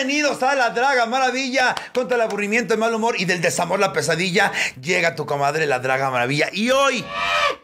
[0.00, 1.74] Bienvenidos a la Draga Maravilla.
[1.92, 4.50] Contra el aburrimiento, el mal humor y del desamor, la pesadilla.
[4.80, 6.48] Llega tu comadre, la Draga Maravilla.
[6.54, 7.04] Y hoy,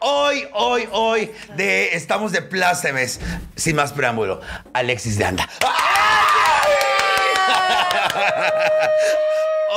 [0.01, 3.19] hoy, hoy, hoy, de, estamos de plácemes.
[3.55, 4.39] Sin más preámbulo,
[4.71, 5.49] Alexis de Anda.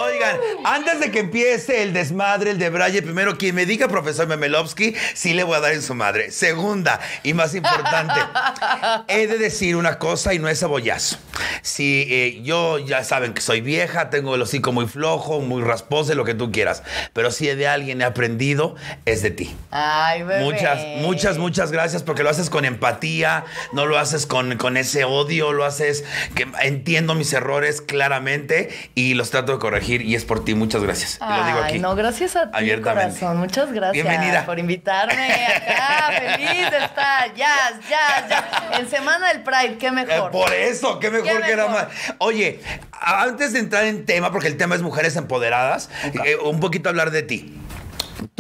[0.01, 4.27] Oigan, antes de que empiece el desmadre, el de Braille, primero, quien me diga, profesor
[4.27, 6.31] Memelovsky, sí le voy a dar en su madre.
[6.31, 8.21] Segunda, y más importante,
[9.09, 11.19] he de decir una cosa y no es cebollazo.
[11.63, 16.15] Si eh, yo ya saben que soy vieja, tengo el hocico muy flojo, muy rasposo,
[16.15, 19.55] lo que tú quieras, pero si de alguien he aprendido, es de ti.
[19.71, 20.45] Ay, bebé.
[20.45, 25.05] Muchas, muchas, muchas gracias porque lo haces con empatía, no lo haces con, con ese
[25.05, 26.05] odio, lo haces
[26.35, 30.55] que entiendo mis errores claramente y los trato de corregir y es por ti.
[30.55, 31.19] Muchas gracias.
[31.21, 31.79] Y lo digo Ay, aquí.
[31.79, 33.19] no, gracias a ti, abiertamente.
[33.19, 33.39] corazón.
[33.39, 34.45] Muchas gracias Bienvenida.
[34.47, 36.11] por invitarme acá.
[36.37, 37.35] Feliz de estar.
[37.35, 37.55] Ya,
[37.89, 38.79] ya, ya.
[38.79, 40.31] En Semana del Pride, qué Eh, mejor.
[40.31, 41.87] por eso, qué mejor Qué que era más.
[42.19, 42.61] Oye,
[42.93, 45.91] antes de entrar en tema, porque el tema es mujeres empoderadas,
[46.25, 47.57] eh, un poquito hablar de ti.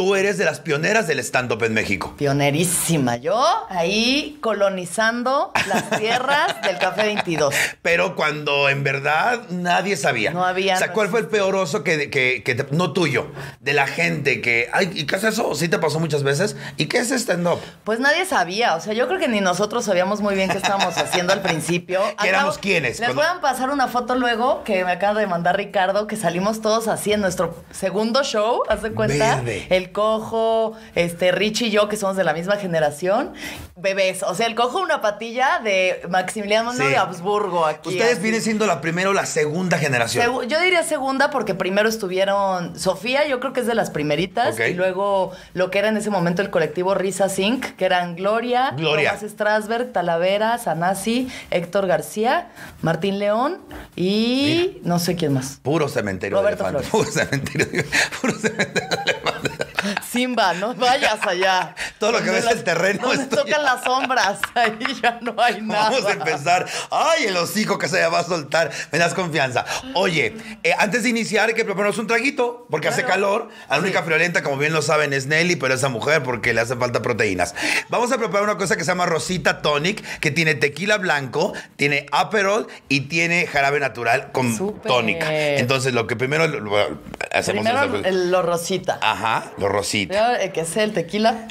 [0.00, 2.14] Tú eres de las pioneras del stand-up en México.
[2.16, 3.16] Pionerísima.
[3.16, 7.54] Yo ahí colonizando las tierras del Café 22.
[7.82, 10.30] Pero cuando en verdad nadie sabía.
[10.30, 13.26] No había, O sea, ¿cuál fue el peor oso que, que- que te- no tuyo?
[13.60, 14.70] De la gente que.
[14.72, 15.54] Ay, ¿y qué es eso?
[15.54, 16.56] Sí te pasó muchas veces.
[16.78, 17.60] ¿Y qué es stand-up?
[17.84, 20.96] Pues nadie sabía, o sea, yo creo que ni nosotros sabíamos muy bien qué estábamos
[20.96, 22.00] haciendo al principio.
[22.22, 23.00] ¿Que éramos quiénes?
[23.00, 26.62] Les Cuando- a pasar una foto luego que me acaba de mandar Ricardo, que salimos
[26.62, 29.36] todos así en nuestro segundo show, ¿haz de cuenta?
[29.36, 29.66] Verde.
[29.68, 33.32] El cojo, este, Rich y yo, que somos de la misma generación,
[33.76, 34.22] bebés.
[34.22, 36.78] O sea, el cojo una patilla de Maximiliano Sí.
[36.84, 37.88] de Habsburgo aquí.
[37.90, 38.22] Ustedes así.
[38.22, 40.24] vienen siendo la primera o la segunda generación.
[40.26, 44.58] Segu- yo diría segunda porque primero estuvieron Sofía, yo creo que es de las primeritas,
[44.60, 48.74] y luego lo que era en ese momento el colectivo Risa Zinc, que eran Gloria,
[48.76, 49.14] Gloria.
[49.16, 52.48] Tomás Strasberg, Talavera, Sanasi, Héctor García,
[52.82, 53.58] Martín León
[53.96, 55.58] y no sé quién más.
[55.62, 56.90] Puro cementerio Roberto de elefantes.
[56.90, 57.12] Flores.
[57.12, 57.84] Puro cementerio,
[58.20, 59.66] puro cementerio de elefantes.
[60.10, 61.74] Simba, no vayas allá.
[61.98, 63.42] Todo lo que ves el terreno Donde es tuyo.
[63.44, 65.90] tocan las sombras, ahí ya no hay nada.
[65.90, 66.66] Vamos a empezar.
[66.90, 68.70] Ay, el hocico que se va a soltar.
[68.90, 69.64] Me das confianza.
[69.94, 70.34] Oye,
[70.64, 73.48] eh, antes de iniciar hay que prepararnos un traguito, porque hace calor.
[73.68, 76.74] La única friolenta, como bien lo saben, es Nelly, pero esa mujer porque le hace
[76.76, 77.54] falta proteínas.
[77.88, 82.06] Vamos a preparar una cosa que se llama Rosita Tonic, que tiene tequila blanco, tiene
[82.10, 85.26] Aperol y tiene jarabe natural con tónica.
[85.32, 86.98] Entonces, lo que primero lo- lo-
[87.32, 88.98] hacemos Primero es- el, lo rosita.
[89.02, 89.99] Ajá, lo Rosita.
[90.08, 91.46] Primero el que es el tequila.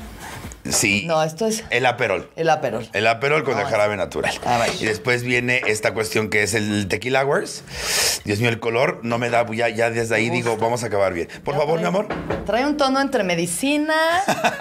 [0.71, 1.03] Sí.
[1.05, 2.29] No, esto es El Aperol.
[2.35, 2.87] el aperol.
[2.93, 4.33] El Aperol con el jarabe natural.
[4.45, 7.63] Ah, y después viene esta cuestión que es el tequila hours.
[8.25, 11.13] Dios mío, el color no me da, ya, ya desde ahí digo, vamos a acabar
[11.13, 11.27] bien.
[11.43, 12.07] Por Ya favor, trae- mi amor.
[12.45, 13.95] Trae un tono entre medicina,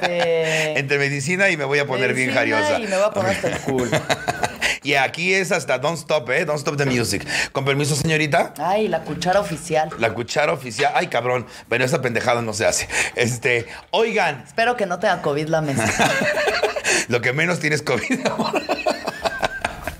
[0.00, 2.78] este, Entre medicina y me voy a poner bien jariosa.
[2.78, 3.90] Y me voy a poner hasta el cool.
[4.84, 6.44] Y aquí es hasta Don't Stop, ¿eh?
[6.46, 7.26] Don't Stop the Music.
[7.52, 8.54] Con permiso, señorita.
[8.58, 9.90] Ay, la cuchara oficial.
[9.98, 10.92] La cuchara oficial.
[10.94, 11.46] Ay, cabrón.
[11.68, 12.88] Bueno, esa pendejada no se hace.
[13.14, 15.88] Este, oigan, Espero que no tenga COVID la mesa.
[17.08, 18.62] lo que menos tienes COVID, amor.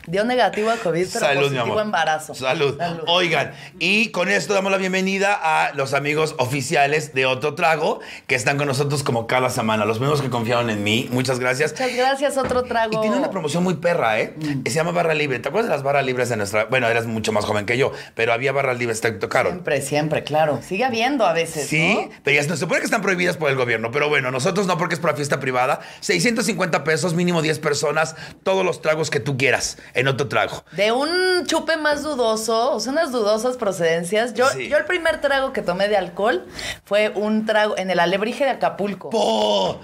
[0.09, 1.83] Dio negativo a COVID, pero Salud, mi positivo amor.
[1.83, 2.35] embarazo.
[2.35, 2.79] Salud.
[3.07, 8.35] Oigan, y con esto damos la bienvenida a los amigos oficiales de Otro Trago que
[8.35, 9.85] están con nosotros como cada semana.
[9.85, 11.09] Los mismos que confiaron en mí.
[11.11, 11.73] Muchas gracias.
[11.73, 12.97] Muchas gracias, otro trago.
[12.97, 14.35] Y tiene una promoción muy perra, ¿eh?
[14.37, 14.63] Mm.
[14.67, 15.41] Se llama Barra Libre.
[15.41, 16.65] ¿Te acuerdas de las barras libres de nuestra.?
[16.65, 19.53] Bueno, eras mucho más joven que yo, pero había barras libres te tocaron.
[19.53, 20.61] Siempre, siempre, claro.
[20.67, 22.11] Sigue habiendo a veces, Sí, ¿no?
[22.25, 23.91] pero ya se supone que están prohibidas por el gobierno.
[23.91, 25.81] Pero bueno, nosotros no porque es para fiesta privada.
[26.01, 30.65] 650 pesos, mínimo 10 personas, todos los tragos que tú quieras en otro trago.
[30.73, 34.35] De un chupe más dudoso, o sea, unas dudosas procedencias.
[34.35, 34.69] Yo, Sí.
[34.69, 36.47] yo el primer trago que tomé de alcohol
[36.85, 39.81] fue un trago en el alebrije de Acapulco, ¡Po!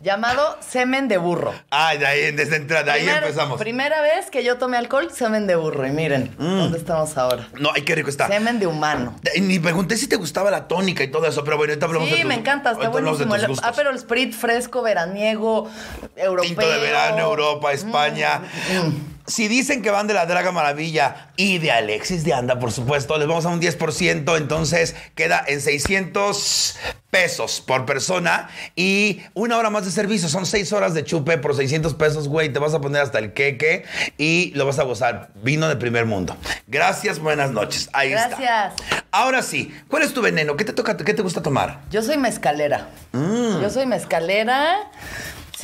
[0.00, 1.54] llamado semen de burro.
[1.70, 3.56] Ah, de ahí, desde entrada, ahí empezamos.
[3.56, 3.62] Mm.
[3.62, 5.86] Primera vez que yo tomé alcohol, semen de burro.
[5.86, 7.48] Y miren, ¿dónde estamos ahora?
[7.58, 8.28] No, ay, qué rico está.
[8.28, 9.16] Semen de humano.
[9.40, 12.16] Ni pregunté si te gustaba la tónica y todo eso, pero bueno, ahorita hablamos de
[12.16, 13.34] Sí, me encanta, está buenísimo.
[13.34, 15.70] El- Ah, pero el sprit fresco, veraniego,
[16.16, 16.48] europeo.
[16.50, 18.42] Tinto de verano, Europa, España.
[18.72, 22.72] Mm, Si dicen que van de la Draga Maravilla y de Alexis de Anda, por
[22.72, 26.76] supuesto, les vamos a un 10%, entonces queda en 600
[27.10, 30.28] pesos por persona y una hora más de servicio.
[30.28, 32.52] Son 6 horas de chupe por 600 pesos, güey.
[32.52, 33.84] Te vas a poner hasta el queque
[34.18, 35.30] y lo vas a gozar.
[35.36, 36.36] Vino de primer mundo.
[36.66, 37.88] Gracias, buenas noches.
[37.92, 38.28] Ahí está.
[38.28, 38.74] Gracias.
[39.10, 40.56] Ahora sí, ¿cuál es tu veneno?
[40.56, 40.96] ¿Qué te toca?
[40.96, 41.80] ¿Qué te gusta tomar?
[41.90, 42.88] Yo soy mezcalera.
[43.12, 43.62] Mm.
[43.62, 44.90] Yo soy mezcalera.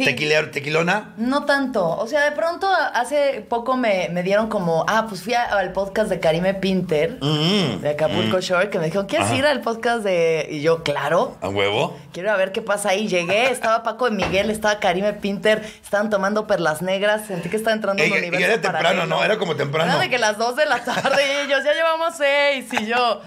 [0.00, 0.06] Sí.
[0.06, 1.12] ¿Tequilero, tequilona?
[1.18, 1.86] No tanto.
[1.86, 5.72] O sea, de pronto hace poco me, me dieron como, ah, pues fui a- al
[5.72, 9.36] podcast de Karime Pinter, Mm, de Acapulco Shore, que me dijeron, ¿quieres Ajá.
[9.36, 10.48] ir al podcast de...?
[10.50, 11.36] Y yo, claro.
[11.42, 11.98] ¿A huevo?
[12.12, 13.08] Quiero ir a ver qué pasa ahí.
[13.08, 17.74] Llegué, estaba Paco de Miguel, estaba Karime Pinter, estaban tomando perlas negras, sentí que estaba
[17.74, 19.06] entrando en un Ey, y universo era temprano, paralelo.
[19.06, 19.22] ¿no?
[19.24, 19.90] Era como temprano.
[19.92, 23.20] Era de que las 2 de la tarde y ellos, ya llevamos seis, y yo,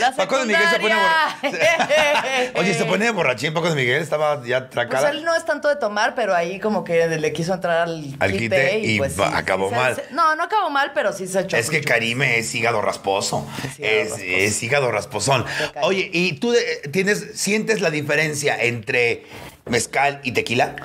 [0.00, 2.52] la Paco de Miguel se pone secundaria.
[2.56, 5.10] Oye, se pone borrachín Paco de Miguel, estaba ya Pues tracada.
[5.10, 8.32] él no es tanto de tomar, pero ahí como que le quiso entrar al, Al
[8.32, 9.94] quite y pues sí, acabó sí, mal.
[9.96, 11.56] se- no, no acabó mal, pero sí se echó.
[11.56, 11.80] Es que.
[11.80, 13.46] Karime es hígado rasposo.
[13.64, 14.24] Es hígado Es, rasposo.
[14.26, 15.44] es hígado rasposón.
[15.82, 19.24] Oye, ¿y tú de- tienes, sientes la diferencia entre
[19.66, 20.76] mezcal y tequila?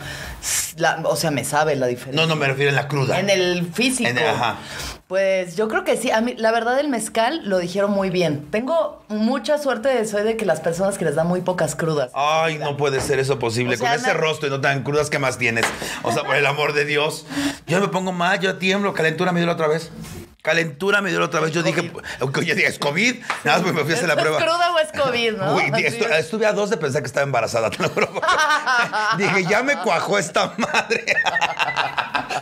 [0.78, 2.22] La- o sea, me sabe la diferencia.
[2.22, 3.20] No, no me refiero en la cruda.
[3.20, 4.10] En el físico.
[4.10, 4.58] En el- ajá.
[5.08, 6.12] Pues yo creo que sí.
[6.12, 8.48] A mí, la verdad, el mezcal lo dijeron muy bien.
[8.52, 12.12] Tengo mucha suerte de soy de que las personas que les dan muy pocas crudas.
[12.14, 13.76] Ay, no puede ser eso posible.
[13.76, 15.66] O sea, Con ese rostro y no tan crudas que más tienes.
[16.04, 17.26] O sea, por el amor de Dios.
[17.68, 18.94] Yo me pongo mal, yo tiemblo.
[18.94, 19.92] Calentura me dio la otra vez.
[20.44, 21.52] Calentura me dio la otra vez.
[21.54, 23.16] Yo dije, yo dije, ¿es COVID?
[23.46, 24.38] Nada más me fui a hacer la ¿Es prueba.
[24.40, 25.56] cruda o es COVID, no?
[25.56, 26.26] Uy, estu- es.
[26.26, 27.90] estuve a dos de pensar que estaba embarazada, te lo.
[29.18, 31.06] Dije, ya me cuajó esta madre.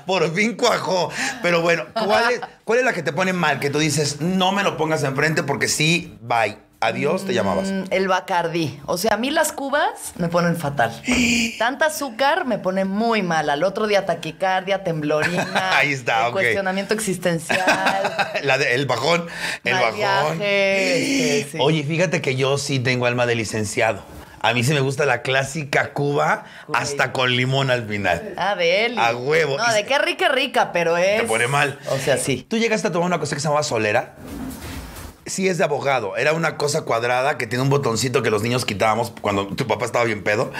[0.08, 1.12] Por fin cuajó.
[1.44, 3.60] Pero bueno, ¿cuál es, ¿cuál es la que te pone mal?
[3.60, 6.58] Que tú dices, no me lo pongas enfrente porque sí, bye.
[6.84, 7.70] Adiós, te llamabas.
[7.70, 8.80] Mm, El Bacardí.
[8.88, 11.00] O sea, a mí las cubas me ponen fatal.
[11.60, 13.52] Tanta azúcar me pone muy mal.
[13.52, 15.48] Al otro día taquicardia, temblorina.
[15.78, 16.32] Ahí está, el ok.
[16.34, 17.64] Cuestionamiento existencial.
[18.44, 19.28] La de- el bajón,
[19.64, 19.98] el mal bajón.
[20.40, 21.58] viaje, este, sí.
[21.62, 24.02] Oye, fíjate que yo sí tengo alma de licenciado.
[24.44, 28.34] A mí sí me gusta la clásica Cuba hasta con limón al final.
[28.38, 28.98] Ah, de él.
[28.98, 29.56] A huevo.
[29.56, 31.22] No, de qué rica, rica, pero es.
[31.22, 31.78] Te pone mal.
[31.92, 32.44] O sea, sí.
[32.50, 34.16] ¿Tú llegaste a tomar una cosa que se llamaba solera?
[35.32, 36.18] Sí, es de abogado.
[36.18, 39.86] Era una cosa cuadrada que tiene un botoncito que los niños quitábamos cuando tu papá
[39.86, 40.52] estaba bien pedo.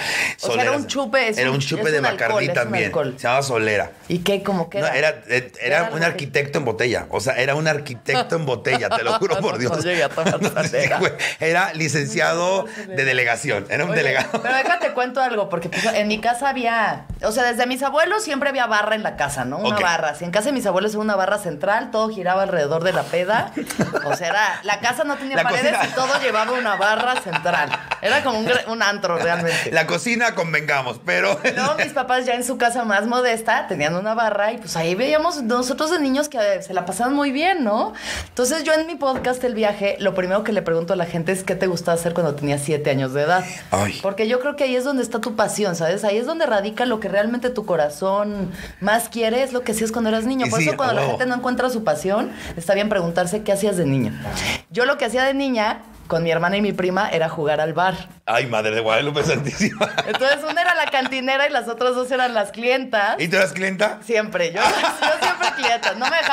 [0.42, 2.90] O sea, era un chupe, es Era un- chupe es de un Bacardí también.
[2.92, 3.90] Se llamaba solera.
[4.08, 4.42] ¿Y qué?
[4.42, 4.96] ¿Cómo que No, era?
[5.10, 7.06] era, eh, era un que- arquitecto en botella.
[7.10, 9.72] O sea, era un arquitecto en botella, te lo juro por Dios.
[9.84, 10.78] no Sí.
[11.40, 13.66] Era licenciado de delegación.
[13.68, 14.40] Era un Oye, delegado.
[14.42, 18.24] Pero déjate cuento algo, porque pues, en mi casa había, o sea, desde mis abuelos
[18.24, 19.58] siempre había barra en la casa, ¿no?
[19.58, 20.14] Una barra.
[20.14, 23.02] Si en casa de mis abuelos era una barra central, todo giraba alrededor de la
[23.02, 23.52] peda.
[24.04, 25.88] O sea, era, la casa no tenía La paredes cocina.
[25.88, 27.70] y todo llevaba una barra central.
[28.00, 29.70] Era como un, antro realmente.
[29.70, 31.38] La cocina, convengamos, pero.
[31.42, 34.94] Luego mis papás ya en su casa más modesta tenían una barra y pues ahí
[34.94, 37.92] veíamos nosotros de niños que eh, se la pasaban muy bien, ¿no?
[38.28, 41.32] Entonces yo en mi podcast El Viaje, lo primero que le pregunto a la gente
[41.32, 43.44] es qué te gustaba hacer cuando tenías siete años de edad.
[43.70, 43.98] Ay.
[44.02, 46.04] Porque yo creo que ahí es donde está tu pasión, ¿sabes?
[46.04, 48.50] Ahí es donde radica lo que realmente tu corazón
[48.80, 50.46] más quiere, es lo que hacías cuando eras niño.
[50.48, 53.76] Por sí, eso cuando la gente no encuentra su pasión, está bien preguntarse qué hacías
[53.76, 54.12] de niño.
[54.70, 55.82] Yo lo que hacía de niña
[56.12, 57.94] con mi hermana y mi prima era jugar al bar.
[58.26, 59.88] Ay, madre de Guadalupe Santísima.
[60.06, 63.16] Entonces una era la cantinera y las otras dos eran las clientas.
[63.18, 63.98] ¿Y tú eras clienta?
[64.02, 64.60] Siempre, yo,
[65.00, 65.71] yo siempre clienta.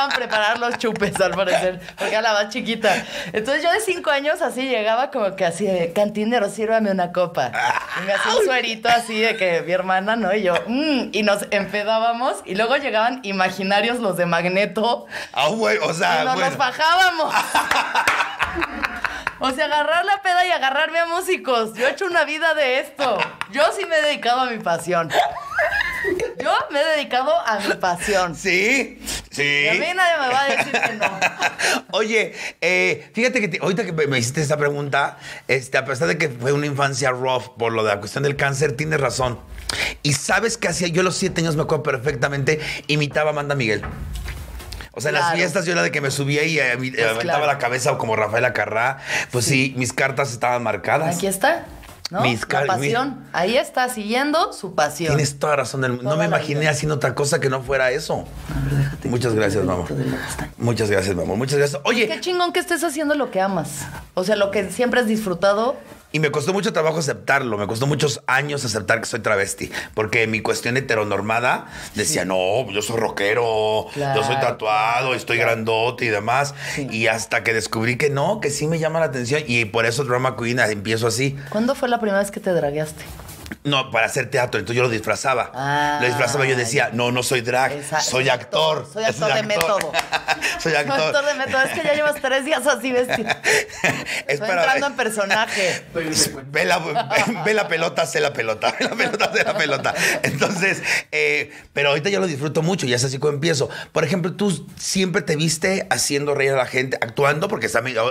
[0.08, 3.04] Preparar los chupes, al parecer, porque era la más chiquita.
[3.32, 7.52] Entonces yo de cinco años así llegaba como que así de cantinero, sírvame una copa.
[8.02, 10.34] Y me hacía un suerito así de que mi hermana, ¿no?
[10.34, 12.36] Y yo, "Mm", y nos empedábamos.
[12.44, 16.48] Y luego llegaban imaginarios los de Magneto Ah, güey, o sea, y nos bueno.
[16.50, 17.34] los bajábamos.
[19.40, 21.74] O sea, agarrar la peda y agarrarme a músicos.
[21.74, 23.18] Yo he hecho una vida de esto.
[23.52, 25.10] Yo sí me he dedicado a mi pasión.
[26.42, 28.34] Yo me he dedicado a mi pasión.
[28.34, 28.98] Sí,
[29.30, 29.42] sí.
[29.42, 31.20] Y a mí nadie me va a decir que no.
[31.92, 35.18] Oye, eh, fíjate que te- ahorita que me me hiciste esta pregunta,
[35.48, 38.36] este, a pesar de que fue una infancia rough por lo de la cuestión del
[38.36, 39.38] cáncer, tienes razón.
[40.02, 43.54] Y sabes que hacía, yo a los siete años me acuerdo perfectamente, imitaba a Amanda
[43.54, 43.82] Miguel.
[44.92, 45.36] O sea, en las Claro.
[45.36, 47.46] fiestas yo era de que me subía y eh, eh, aventaba claro.
[47.46, 48.98] la cabeza como Rafael Acarrá.
[49.30, 51.16] Pues sí, mis cartas estaban marcadas.
[51.16, 51.64] Aquí está.
[52.10, 52.22] ¿no?
[52.22, 53.24] Mis la pasión.
[53.32, 55.14] Ahí está, siguiendo su pasión.
[55.14, 56.10] Tienes toda razón del mundo.
[56.10, 56.70] No me imaginé vida.
[56.70, 58.24] haciendo otra cosa que no fuera eso.
[59.04, 59.86] Muchas gracias, mamá.
[60.58, 61.34] Muchas gracias, mamá.
[61.34, 61.80] Muchas gracias.
[61.84, 63.86] Oye, Qué chingón que estés haciendo lo que amas.
[64.14, 65.76] O sea, lo que siempre has disfrutado.
[66.12, 70.26] Y me costó mucho trabajo aceptarlo, me costó muchos años aceptar que soy travesti, porque
[70.26, 76.54] mi cuestión heteronormada decía, no, yo soy rockero, yo soy tatuado, estoy grandote y demás.
[76.74, 76.88] Sí.
[76.90, 80.04] Y hasta que descubrí que no, que sí me llama la atención y por eso
[80.04, 81.36] Drama Queen empiezo así.
[81.48, 83.04] ¿Cuándo fue la primera vez que te dragueaste?
[83.64, 85.50] No, para hacer teatro, entonces yo lo disfrazaba.
[85.54, 88.86] Ah, lo disfrazaba y yo decía, no, no soy drag, Esa- soy actor.
[88.92, 89.92] Soy actor de método.
[90.60, 90.96] soy actor.
[90.98, 91.62] Soy actor de método.
[91.62, 93.28] Es que ya llevas tres días así vestido.
[94.26, 95.84] es Estoy entrando en personaje.
[96.50, 96.78] Ve la,
[97.44, 98.74] ve la pelota, sé la pelota.
[98.78, 99.94] Ve la pelota, sé la pelota.
[100.22, 103.68] Entonces, eh, pero ahorita yo lo disfruto mucho y es así como empiezo.
[103.92, 107.68] Por ejemplo, tú siempre te viste haciendo reír a la gente, actuando, porque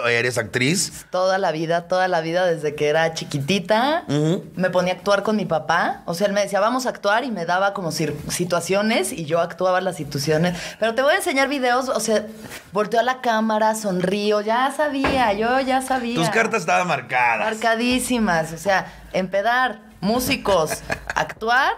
[0.10, 1.06] eres actriz.
[1.12, 4.46] Toda la vida, toda la vida, desde que era chiquitita, Ujú.
[4.56, 6.02] me ponía a actuar con con mi papá.
[6.06, 9.42] O sea, él me decía, vamos a actuar y me daba como situaciones y yo
[9.42, 10.58] actuaba las situaciones.
[10.80, 12.26] Pero te voy a enseñar videos, o sea,
[12.72, 16.16] volteo a la cámara, sonrío, ya sabía, yo ya sabía.
[16.16, 17.46] Tus cartas estaban marcadas.
[17.46, 20.82] Marcadísimas, o sea, empedar, músicos,
[21.14, 21.74] actuar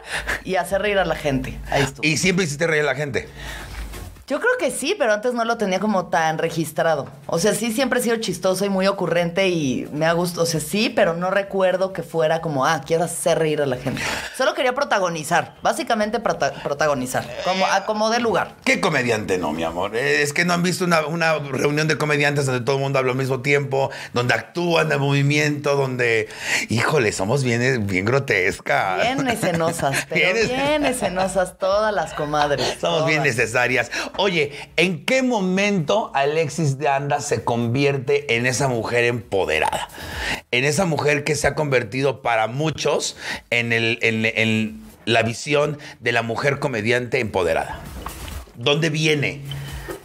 [0.45, 1.59] y hacer reír a la gente.
[1.69, 2.07] Ahí estuvo.
[2.07, 3.27] Y siempre hiciste reír a la gente.
[4.31, 7.09] Yo creo que sí, pero antes no lo tenía como tan registrado.
[7.25, 10.43] O sea, sí siempre he sido chistoso y muy ocurrente y me ha gustado.
[10.43, 13.75] O sea, sí, pero no recuerdo que fuera como, ah, quiero hacer reír a la
[13.75, 14.01] gente.
[14.37, 18.55] Solo quería protagonizar, básicamente prota- protagonizar, como a como de lugar.
[18.63, 19.97] ¿Qué comediante no, mi amor?
[19.97, 22.99] Eh, Es que no han visto una, una reunión de comediantes donde todo el mundo
[22.99, 26.29] habla al mismo tiempo, donde actúan de movimiento, donde,
[26.69, 29.01] híjole, somos bien, bien grotescas.
[29.01, 32.77] Bien escenosas, pero Bien bien, es- escenosas todas las comadres.
[32.79, 33.91] Somos bien necesarias.
[34.23, 39.87] Oye, ¿en qué momento Alexis de Anda se convierte en esa mujer empoderada?
[40.51, 43.17] En esa mujer que se ha convertido para muchos
[43.49, 47.79] en, la visión de la mujer comediante empoderada.
[48.57, 49.41] ¿Dónde viene?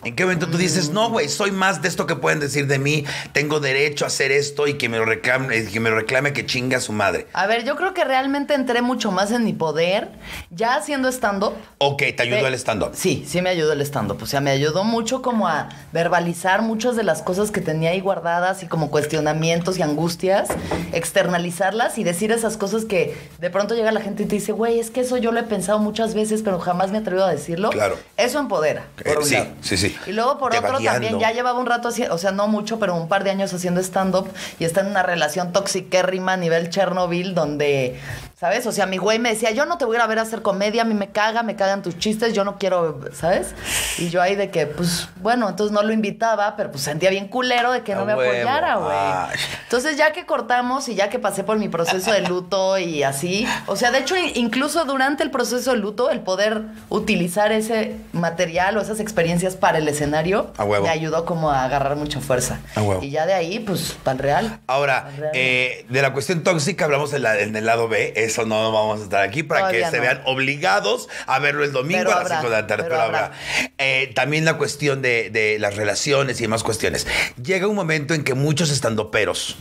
[0.04, 2.78] ¿En qué momento tú dices, no, güey, soy más de esto que pueden decir de
[2.78, 6.32] mí, tengo derecho a hacer esto y que me lo reclame, que, me lo reclame
[6.32, 7.26] que chinga a su madre?
[7.32, 10.08] A ver, yo creo que realmente entré mucho más en mi poder
[10.50, 11.54] ya haciendo stand-up.
[11.78, 12.90] Ok, te ayudó el stand-up.
[12.94, 14.22] Sí, sí me ayudó el stand-up.
[14.22, 18.00] O sea, me ayudó mucho como a verbalizar muchas de las cosas que tenía ahí
[18.00, 20.48] guardadas y como cuestionamientos y angustias,
[20.92, 24.78] externalizarlas y decir esas cosas que de pronto llega la gente y te dice, güey,
[24.78, 27.30] es que eso yo lo he pensado muchas veces, pero jamás me he atrevido a
[27.30, 27.70] decirlo.
[27.70, 27.96] Claro.
[28.16, 28.86] Eso empodera.
[28.96, 29.46] por Eh, un sí, lado.
[29.62, 29.95] sí, sí.
[30.06, 32.94] Y luego por otro también, ya llevaba un rato haciendo, o sea, no mucho, pero
[32.94, 37.34] un par de años haciendo stand-up y está en una relación toxiquérrima a nivel Chernobyl
[37.34, 37.98] donde,
[38.38, 38.66] ¿sabes?
[38.66, 40.22] O sea, mi güey me decía, yo no te voy a ir a ver a
[40.22, 43.54] hacer comedia, a mí me caga, me cagan tus chistes, yo no quiero, ¿sabes?
[43.98, 47.28] Y yo ahí de que, pues, bueno, entonces no lo invitaba, pero pues sentía bien
[47.28, 48.30] culero de que no me huevo.
[48.30, 49.38] apoyara, güey.
[49.62, 53.46] Entonces ya que cortamos y ya que pasé por mi proceso de luto y así,
[53.66, 58.76] o sea, de hecho incluso durante el proceso de luto, el poder utilizar ese material
[58.76, 60.84] o esas experiencias para el escenario A huevo.
[60.84, 62.60] me ayudó como a agarrar mucha fuerza.
[62.74, 63.02] A huevo.
[63.02, 64.60] Y ya de ahí, pues, para el real.
[64.66, 65.30] Ahora, real.
[65.34, 69.00] eh, de la cuestión tóxica hablamos en, la- en el lado B, eso no vamos
[69.00, 72.14] a estar aquí para Todavía que se vean obligados a verlo el domingo Pero a
[72.14, 72.82] las habrá, 5 de la tarde.
[72.84, 73.32] pero pero habrá.
[73.78, 77.06] Eh, también la cuestión de, de las relaciones y demás cuestiones.
[77.42, 79.56] Llega un momento en que muchos estandoperos,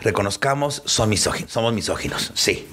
[0.00, 2.66] reconozcamos, son misóginos, somos misóginos, sí.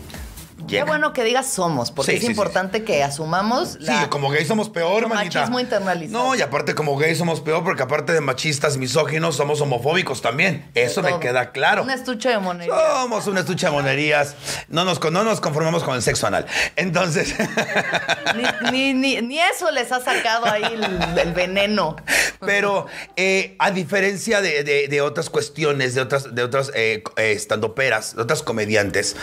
[0.77, 2.31] Qué bueno que digas somos, porque Sí, es sí, sí.
[2.31, 4.09] importante que asumamos Sí, la...
[4.09, 5.39] como gay somos peor, manita.
[5.39, 6.23] machismo internalizado.
[6.23, 10.69] No, y aparte como gay somos peor porque aparte de machistas, misóginos, somos homofóbicos también.
[10.75, 11.83] Eso me queda claro.
[11.83, 12.73] Un estuche de monería.
[13.01, 14.35] Somos una estucha de monerías.
[14.69, 16.45] No nos, no nos conformamos con el sexo anal.
[16.75, 17.35] Entonces,
[18.71, 21.95] Ni, ni, ni- ni eso les ha sacado ahí el, el veneno.
[22.39, 27.31] pero eh, a diferencia de, de- de otras cuestiones, de otras, de otras eh, eh,
[27.33, 29.15] estandoperas, de otras comediantes,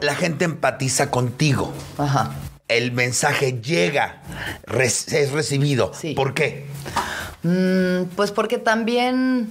[0.00, 1.72] la gente empatiza contigo.
[1.98, 2.34] Ajá.
[2.68, 4.22] El mensaje llega,
[4.76, 5.92] es recibido.
[5.94, 6.14] Sí.
[6.14, 6.66] ¿Por qué?
[7.42, 9.48] Mm, pues porque también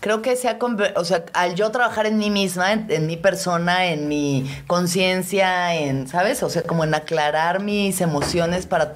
[0.00, 0.58] creo que se ha
[0.96, 5.74] o sea, al yo trabajar en mí misma, en, en mi persona, en mi conciencia,
[5.74, 6.42] en, ¿sabes?
[6.42, 8.94] O sea, como en aclarar mis emociones para,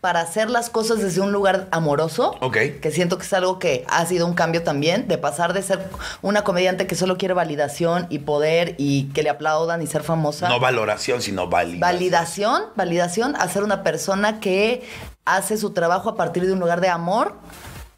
[0.00, 2.36] para hacer las cosas desde un lugar amoroso.
[2.40, 2.56] Ok.
[2.80, 5.80] Que siento que es algo que ha sido un cambio también, de pasar de ser
[6.22, 10.48] una comediante que solo quiere validación y poder y que le aplaudan y ser famosa.
[10.48, 11.80] No valoración, sino validación.
[11.80, 14.82] Validación, validación, a ser una persona que
[15.24, 17.34] hace su trabajo a partir de un lugar de amor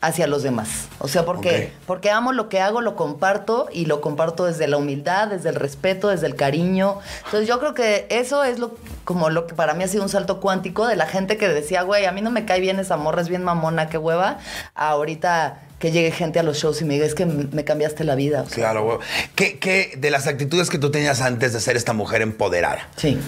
[0.00, 0.88] hacia los demás.
[0.99, 4.78] O sea, porque, porque amo lo que hago, lo comparto y lo comparto desde la
[4.78, 6.99] humildad, desde el respeto, desde el cariño.
[7.25, 10.09] Entonces yo creo que eso es lo como lo que para mí ha sido un
[10.09, 12.97] salto cuántico de la gente que decía, güey, a mí no me cae bien esa
[12.97, 14.38] morra, es bien mamona, qué hueva.
[14.75, 18.14] Ahorita que llegue gente a los shows y me diga, es que me cambiaste la
[18.14, 18.42] vida.
[18.42, 18.99] O sea, Claro, güey.
[19.35, 22.87] ¿Qué, qué de las actitudes que tú tenías antes de ser esta mujer empoderada?
[22.97, 23.19] Sí.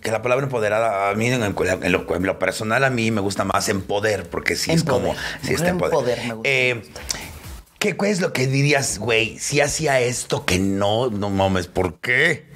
[0.00, 3.20] Que la palabra empoderada, a mí en, en lo, en lo personal, a mí me
[3.20, 5.02] gusta más en poder, porque sí es Empoder.
[5.02, 5.14] como.
[5.42, 5.92] Sí está en poder.
[5.92, 7.00] poder, me gusta, Eh, me gusta.
[7.78, 9.38] ¿qué, ¿Cuál es lo que dirías, güey?
[9.38, 12.46] Si hacía esto que no, no mames, ¿por qué?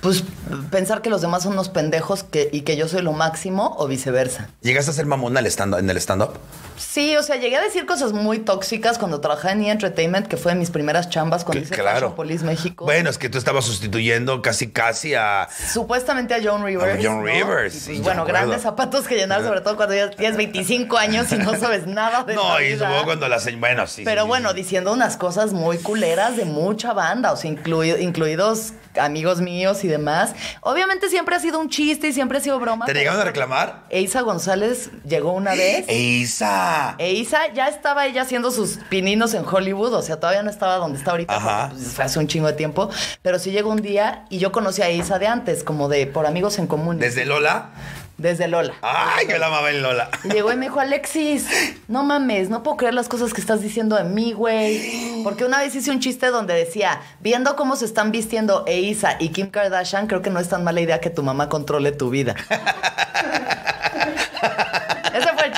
[0.00, 0.22] Pues
[0.70, 3.88] pensar que los demás son unos pendejos que, y que yo soy lo máximo o
[3.88, 4.48] viceversa.
[4.62, 6.30] ¿Llegaste a ser mamona en el stand-up?
[6.76, 9.70] Sí, o sea, llegué a decir cosas muy tóxicas cuando trabajé en E!
[9.70, 12.14] Entertainment, que fue de mis primeras chambas cuando Que- hice claro.
[12.14, 12.84] Police México.
[12.84, 15.48] Bueno, es que tú estabas sustituyendo casi, casi a.
[15.72, 16.98] Supuestamente a John Rivers.
[16.98, 17.32] A Joan ¿no?
[17.32, 21.32] Rivers, Y, pues, bueno, grandes zapatos que llenar, sobre todo cuando ya tienes 25 años
[21.32, 23.58] y no sabes nada de No, la y supongo cuando la señora.
[23.60, 24.02] Bueno, sí.
[24.04, 24.54] Pero sí, bueno, sí.
[24.56, 29.88] diciendo unas cosas muy culeras de mucha banda, o sea, incluido- incluidos amigos míos y
[29.88, 30.34] demás.
[30.60, 32.86] Obviamente siempre ha sido un chiste y siempre ha sido broma.
[32.86, 33.84] ¿Te llegaron a reclamar?
[33.90, 35.84] Eisa González llegó una vez.
[35.88, 36.94] ¡Eisa!
[36.98, 40.98] Eisa ya estaba ella haciendo sus pininos en Hollywood, o sea, todavía no estaba donde
[40.98, 41.66] está ahorita, Ajá.
[41.68, 42.90] porque, pues, fue hace un chingo de tiempo,
[43.22, 46.26] pero sí llegó un día y yo conocí a Eisa de antes, como de por
[46.26, 46.98] amigos en común.
[46.98, 47.70] ¿Desde Lola?
[48.18, 48.74] Desde Lola.
[48.82, 50.10] ¡Ay, yo la amaba en Lola!
[50.24, 51.46] Llegó y me dijo, Alexis,
[51.86, 55.22] no mames, no puedo creer las cosas que estás diciendo de mí, güey.
[55.22, 59.28] Porque una vez hice un chiste donde decía, viendo cómo se están vistiendo Eisa y
[59.28, 62.34] Kim Kardashian, creo que no es tan mala idea que tu mamá controle tu vida.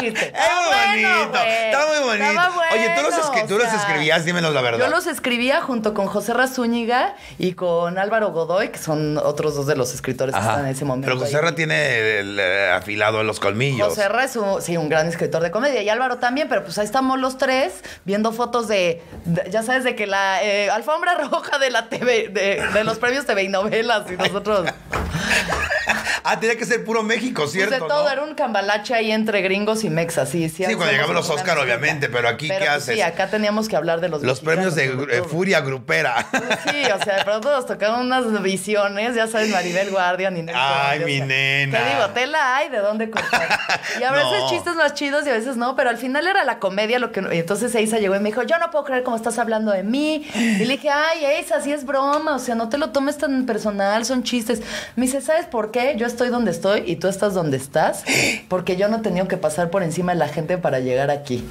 [0.00, 0.26] Chiste.
[0.26, 2.24] Está muy bonito, está muy bonito.
[2.30, 4.24] Estaba Oye, ¿tú los, bueno, escri- tú los escribías?
[4.24, 4.78] Dímenos la verdad.
[4.80, 9.66] Yo los escribía junto con José Razúñiga y con Álvaro Godoy, que son otros dos
[9.66, 11.06] de los escritores que están en ese momento.
[11.06, 11.40] Pero José.
[11.40, 13.88] Ra tiene el, eh, afilado en los colmillos.
[13.88, 16.76] José Ra es un, sí, un gran escritor de comedia y Álvaro también, pero pues
[16.78, 17.72] ahí estamos los tres
[18.04, 22.28] viendo fotos de, de- ya sabes, de que la eh, alfombra roja de la TV,
[22.28, 24.66] de, de los premios TV y novelas y nosotros,
[26.22, 27.74] Ah, tenía que ser puro México, pues ¿cierto?
[27.74, 28.10] de todo, no?
[28.10, 30.48] era un cambalache ahí entre gringos y mexas, sí.
[30.48, 32.94] Sí, Sí, cuando llegaban los Oscar, obviamente, pero aquí, Pero, ¿qué pues, haces?
[32.96, 35.22] Sí, acá teníamos que hablar de los Los premios de eh.
[35.28, 36.26] Furia Grupera.
[36.30, 40.54] Pues sí, o sea, de pronto nos tocaron unas visiones, ya sabes, Maribel Guardia, Ninel
[40.56, 41.78] Ay, Conde, o mi sea, nena.
[41.78, 43.58] Te digo, tela hay de dónde cortar.
[43.98, 44.50] Y a veces No.
[44.50, 47.20] chistes más chidos y a veces no, pero al final era la comedia lo que...
[47.32, 49.82] Y entonces Eisa llegó y me dijo, yo no puedo creer cómo estás hablando de
[49.82, 50.26] mí.
[50.34, 53.46] Y le dije, ay, Eisa, así es broma, o sea, no te lo tomes tan
[53.46, 54.60] personal, son chistes.
[54.96, 55.79] Me dice, ¿sabes por qué?
[55.96, 58.04] Yo estoy donde estoy y tú estás donde estás,
[58.48, 61.46] porque yo no he tenido que pasar por encima de la gente para llegar aquí.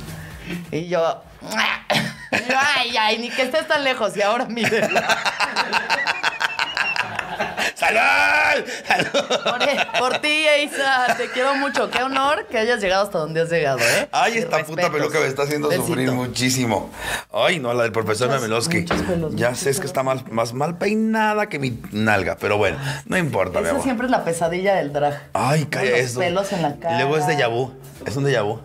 [0.71, 1.21] Y yo...
[1.41, 1.45] y
[2.77, 5.07] Ay, ay, ni que estés tan lejos y ahora mírenla.
[7.75, 8.65] ¡Salud!
[8.87, 9.27] ¡Salud!
[9.43, 11.89] Por, por ti, Eisa, te quiero mucho.
[11.89, 14.09] Qué honor que hayas llegado hasta donde has llegado, ¿eh?
[14.11, 15.87] Ay, esta puta peluca me está haciendo Besito.
[15.87, 16.89] sufrir muchísimo.
[17.33, 18.85] Ay, no, la del profesor Memelowski.
[19.31, 23.59] Ya sé, es que está más mal peinada que mi nalga, pero bueno, no importa,
[23.59, 23.83] mi Esa amor.
[23.83, 25.21] siempre es la pesadilla del drag.
[25.33, 26.19] Ay, calla Los eso.
[26.19, 26.95] pelos en la cara.
[26.95, 27.71] Y luego es de vu.
[28.05, 28.59] Es un déjà vu.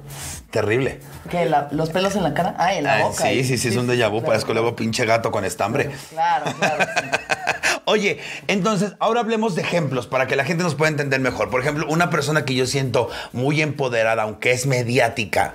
[0.51, 1.01] Terrible.
[1.31, 1.47] ¿Qué?
[1.47, 2.55] la- ¿Los pelos en la cara?
[2.59, 3.25] Ah, en la boca.
[3.25, 4.23] sí, sí, sí, es un déjà vu.
[4.23, 5.91] Parezco luego pinche gato con estambre.
[6.11, 6.85] Claro, claro.
[7.87, 11.51] Oye, entonces, ahora hablemos de ejemplos para que la gente nos pueda entender mejor.
[11.51, 15.55] Por ejemplo, una persona que yo siento muy empoderada, aunque es mediática,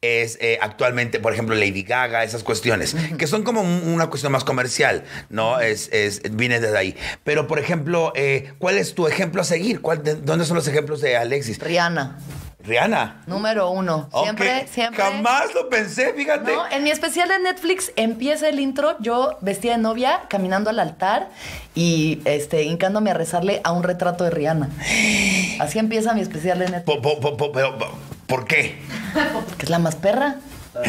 [0.00, 4.32] es eh, actualmente, por ejemplo, Lady Gaga, esas cuestiones, que son como un- una cuestión
[4.32, 5.60] más comercial, ¿no?
[5.60, 6.96] Es, es, viene desde ahí.
[7.24, 9.80] Pero, por ejemplo, eh, ¿cuál es tu ejemplo a seguir?
[9.80, 11.58] ¿Cuál, de- ¿Dónde son los ejemplos de Alexis?
[11.60, 12.18] Rihanna,
[12.70, 13.22] Rihanna.
[13.26, 14.08] número uno.
[14.22, 15.02] Siempre, Ok, siempre.
[15.02, 16.54] Jamás lo pensé, fíjate.
[16.54, 20.78] No, en mi especial de Netflix empieza el intro, yo vestida de novia, caminando al
[20.78, 21.28] altar
[21.74, 24.68] y este, hincándome a rezarle a un retrato de Rihanna.
[25.58, 26.84] Así empieza mi especial de Netflix.
[26.96, 27.90] Po- po- po- po- pero, po-
[28.26, 28.78] ¿Por qué?
[29.58, 30.36] que es la más perra.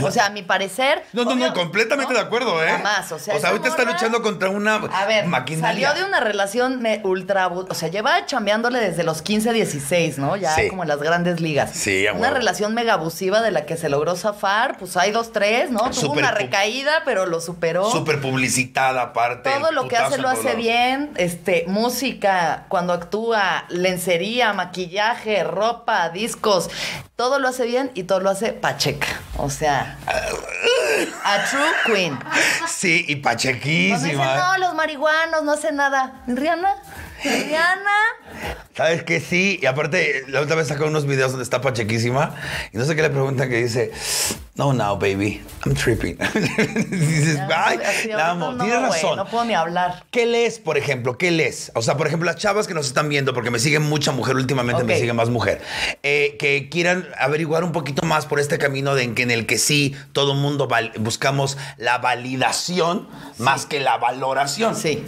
[0.04, 1.04] O sea, a mi parecer.
[1.13, 2.20] No, no, no, completamente ¿no?
[2.20, 2.70] de acuerdo, ¿eh?
[2.72, 3.36] Jamás, o sea.
[3.36, 5.88] esa ahorita está morra- luchando contra una A ver, maquinaria.
[5.89, 7.48] salió de una relación me- ultra.
[7.48, 10.36] O sea, lleva chambeándole desde los 15, 16, ¿no?
[10.36, 10.70] Ya Sí.
[10.70, 11.72] como en las grandes ligas.
[11.74, 14.78] Sí, a Una relación mega abusiva de la que se logró zafar.
[14.78, 15.89] Pues hay dos, tres, ¿no?
[15.89, 17.89] Tuvo una recaída, pero lo superó.
[17.91, 19.50] Súper publicitada aparte.
[19.50, 26.70] Todo lo que hace lo hace bien, este, música, cuando actúa, lencería, maquillaje, ropa, discos,
[27.15, 29.08] todo lo hace bien y todo lo hace Pacheca.
[29.44, 29.98] O sea,
[31.24, 32.20] a true queen.
[32.68, 34.36] Sí, y Cuando dicen, pachequísima.
[34.36, 36.14] no, los marihuanos no hacen nada.
[36.28, 36.76] Rihanna,
[37.24, 38.62] Rihanna.
[38.76, 39.20] ¿Sabes qué?
[39.20, 42.36] Sí, y aparte, la otra vez sacó unos videos donde está pachequísima
[42.72, 43.92] y no sé qué le preguntan que dice,
[44.56, 46.18] no, now, baby, I'm tripping.
[46.90, 48.54] Dices, ay, la amo.
[48.54, 49.18] no, Tienes razón.
[49.18, 50.06] no puedo ni hablar.
[50.10, 51.18] ¿Qué lees, por ejemplo?
[51.18, 51.72] ¿Qué lees?
[51.76, 54.36] O sea, por ejemplo, las chavas que nos están viendo, porque me siguen mucha mujer,
[54.36, 55.62] últimamente me sigue más mujer,
[56.04, 59.46] eh, que quieran averiguar un poquito más por este camino de en, que, en el
[59.46, 60.68] que sí, todo mundo
[61.00, 63.08] buscamos la validación
[63.38, 64.76] más que la valoración.
[64.76, 65.04] Sí.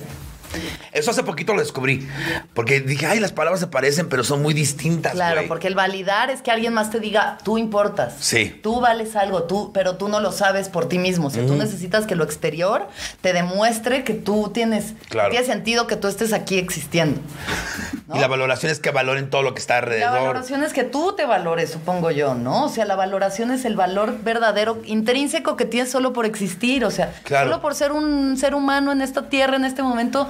[0.91, 2.07] Eso hace poquito lo descubrí,
[2.53, 5.13] porque dije, ay, las palabras se parecen, pero son muy distintas.
[5.13, 5.47] Claro, güey".
[5.47, 8.13] porque el validar es que alguien más te diga, tú importas.
[8.19, 8.59] Sí.
[8.61, 11.27] Tú vales algo, tú, pero tú no lo sabes por ti mismo.
[11.27, 12.87] O sea, tú necesitas que lo exterior
[13.21, 15.29] te demuestre que tú tienes, Claro.
[15.31, 17.19] tiene sentido que tú estés aquí existiendo.
[18.07, 18.15] ¿no?
[18.15, 20.11] Y la valoración es que valoren todo lo que está La alrededor.
[20.13, 22.65] valoración es que tú te valores, supongo yo, ¿no?
[22.65, 26.85] O sea, la valoración es el valor verdadero, intrínseco que tienes solo por existir.
[26.85, 27.49] O sea, Claro.
[27.49, 30.27] solo por ser un ser humano en esta tierra, en este momento,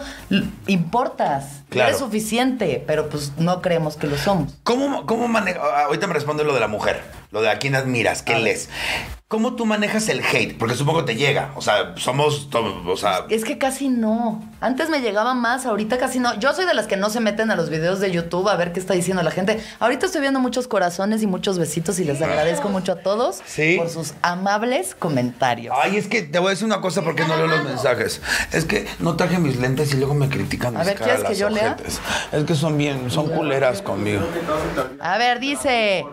[0.68, 1.62] importas.
[1.70, 1.90] Claro.
[1.90, 4.56] Eres suficiente, pero pues no creemos que lo somos.
[4.64, 5.60] ¿Cómo, cómo maneja?
[5.64, 7.02] ah, Ahorita me responde lo de la mujer,
[7.34, 8.44] lo de a quién admiras, qué A ver.
[8.46, 8.70] lees.
[9.28, 10.56] ¿Cómo tú manejas el hate?
[10.60, 11.54] Porque supongo te llega.
[11.56, 12.48] O sea, somos.
[12.54, 13.26] O sea.
[13.32, 14.44] Es que casi no.
[14.62, 16.36] Antes me llegaba más, ahorita casi no.
[16.40, 18.74] Yo soy de las que no se meten a los videos de YouTube a ver
[18.74, 19.60] qué está diciendo la gente.
[19.80, 23.74] Ahorita estoy viendo muchos corazones y muchos besitos y les agradezco mucho a todos Sí.
[23.80, 25.76] por sus amables comentarios.
[25.82, 28.22] Ay, es que te voy a decir una cosa porque no leo los mensajes.
[28.52, 31.32] Es que no traje mis lentes y luego me critican A mis ver, ¿quieres caras,
[31.32, 31.76] que yo lea?
[32.32, 34.22] Es que son bien, son culeras conmigo.
[35.00, 36.06] A ver, dice.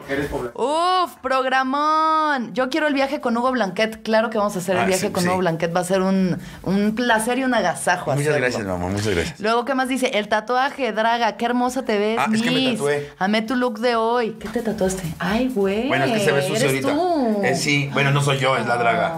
[0.55, 2.53] Uf, programón.
[2.55, 4.03] Yo quiero el viaje con Hugo Blanquet.
[4.03, 5.29] Claro que vamos a hacer el Ah, viaje sí, con sí.
[5.29, 5.75] Hugo Blanquet.
[5.75, 8.11] Va a ser un, un placer y un agasajo.
[8.13, 8.41] Muchas hacerlo.
[8.41, 9.41] gracias, mamá, muchas gracias.
[9.41, 10.09] Luego, ¿qué más dice?
[10.15, 12.73] El tatuaje, Draga, qué hermosa te ves, Ah, es que me Miss.
[12.79, 13.11] tatué.
[13.19, 14.33] Amé tu look de hoy.
[14.41, 15.03] ¿Qué te tatuaste?
[15.19, 15.89] Ay, güey.
[15.89, 16.93] Bueno, es que se ve sucio ¿eres ahorita.
[16.93, 17.43] tú?
[17.45, 19.13] Eh, sí, bueno, no soy yo, es la draga.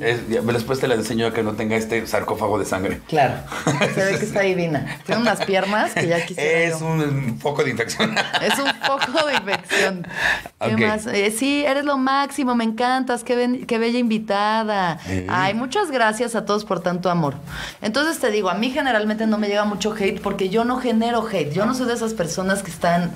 [0.00, 3.00] Es- después te la enseño que no tenga este sarcófago de sangre.
[3.08, 3.34] Claro.
[3.94, 4.98] Se ve que está divina.
[5.06, 6.86] Tiene unas piernas que ya quisiera Es yo.
[6.86, 8.14] un foco de infección.
[8.42, 10.06] Es un poco de infección.
[10.60, 10.80] ¿Qué Ok.
[10.80, 11.06] más?
[11.06, 14.98] Eh, sí, eres lo máximo, me encantas, qué, ben- qué bella invitada.
[15.06, 15.26] Sí.
[15.28, 17.34] Ay, muchas gracias a todos por tanto amor.
[17.82, 21.26] Entonces te digo, a mí generalmente no me llega mucho hate porque yo no genero
[21.26, 21.52] hate.
[21.52, 23.10] Yo no soy de esas personas que están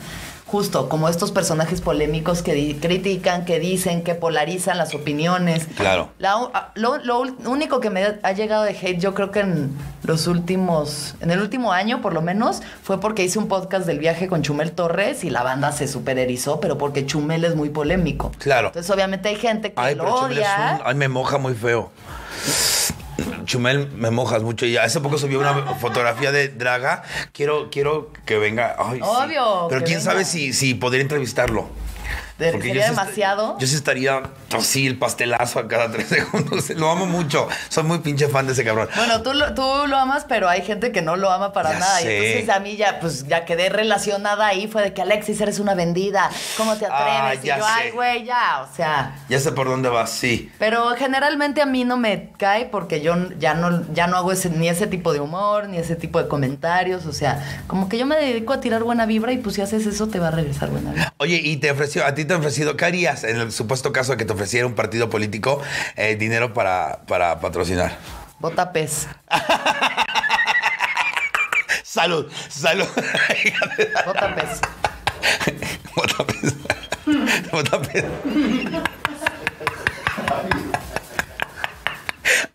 [0.48, 5.66] justo como estos personajes polémicos que critican, que dicen, que polarizan las opiniones.
[5.76, 6.08] Claro.
[6.18, 9.70] La lo, lo único que me ha llegado de hate, yo creo que en
[10.04, 13.98] los últimos, en el último año por lo menos, fue porque hice un podcast del
[13.98, 18.32] viaje con Chumel Torres y la banda se supererizó, pero porque Chumel es muy polémico.
[18.38, 18.68] Claro.
[18.68, 20.78] Entonces obviamente hay gente que Ay, lo odia.
[20.80, 21.90] un- Ay, me moja muy feo.
[23.48, 24.66] Chumel, me mojas mucho.
[24.66, 27.02] Y hace poco subió una fotografía de Draga.
[27.32, 28.76] Quiero, quiero que venga.
[28.78, 29.02] Ay, sí.
[29.04, 30.10] Obvio, Pero quién venga.
[30.12, 31.66] sabe si, si podría entrevistarlo.
[32.38, 33.58] De- Porque sería yo demasiado.
[33.58, 34.22] yo sí estaría
[34.56, 36.70] así, el pastelazo a cada tres segundos.
[36.70, 37.48] Lo amo mucho.
[37.68, 38.88] Soy muy pinche fan de ese cabrón.
[38.94, 41.78] Bueno, tú lo, tú lo amas, pero hay gente que no lo ama para Ya
[41.80, 42.00] nada.
[42.00, 42.28] Y sé.
[42.28, 44.68] entonces a mí ya, pues, ya quedé relacionada ahí.
[44.68, 46.30] Fue de que Alexis, eres una vendida.
[46.56, 47.20] ¿Cómo te atreves?
[47.20, 47.70] Ah, y ya yo, sé.
[47.74, 49.16] ay, güey, ya, o sea.
[49.28, 50.50] Ya sé por dónde vas, sí.
[50.58, 54.48] Pero generalmente a mí no me cae porque yo ya no, ya no hago ese,
[54.50, 57.04] ni ese tipo de humor, ni ese tipo de comentarios.
[57.06, 59.86] O sea, como que yo me dedico a tirar buena vibra y pues si haces
[59.86, 61.12] eso te va a regresar buena vibra.
[61.18, 64.12] Oye, y te ofreció, a ti te ha ofrecido, ¿qué harías en el supuesto caso
[64.12, 65.60] de que te ofreciera un partido político
[65.96, 67.98] eh, dinero para, para patrocinar?
[68.38, 69.08] Bota pez.
[71.82, 72.86] Salud, salud.
[74.06, 74.60] Bota pez.
[75.96, 76.54] Bota pez.
[77.50, 78.04] Bota pez.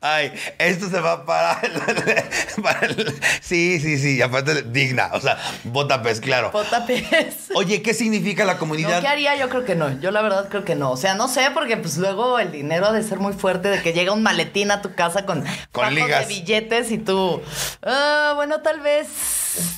[0.05, 1.71] Ay, esto se va para el,
[2.61, 6.51] para el- Sí, sí, sí, aparte digna, o sea, bota pez, claro.
[6.51, 7.49] Bota pez.
[7.55, 8.99] Oye, ¿qué significa la No, comunidad?
[8.99, 9.35] ¿Qué haría?
[9.37, 9.97] Yo creo que no.
[10.01, 10.91] Yo la verdad creo que no.
[10.91, 13.81] O sea, no sé, porque pues luego el dinero ha de ser muy fuerte de
[13.81, 16.27] que llega un maletín a tu casa con, Con ligas.
[16.27, 17.41] de billetes y tú.
[17.81, 19.07] "Ah, bueno, tal vez.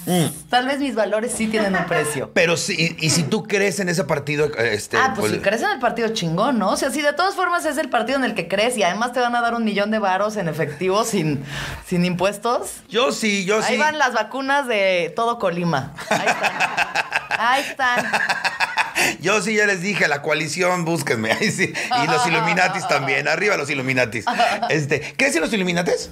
[0.05, 0.25] Mm.
[0.49, 2.31] Tal vez mis valores sí tienen un precio.
[2.33, 5.61] Pero sí, y, si tú crees en ese partido, este, Ah, pues pues- si crees
[5.63, 6.69] en el partido chingón, ¿no?
[6.69, 9.11] O sea, si de todas formas es el partido en el que crees y además
[9.11, 11.43] te van a dar un millón de varos en efectivo sin,
[11.85, 12.69] sin impuestos.
[12.87, 13.77] yo sí, yo Ahí sí.
[13.77, 15.93] van las vacunas de todo Colima.
[16.09, 16.51] Ahí están.
[17.37, 18.11] Ahí están.
[19.19, 21.33] Yo sí ya les dije, la coalición, búsquenme.
[21.33, 21.73] Ahí sí.
[22.03, 23.27] Y los Illuminatis también.
[23.27, 24.23] Arriba los Illuminatis.
[24.69, 26.09] Este, ¿Crees en los Illuminatis?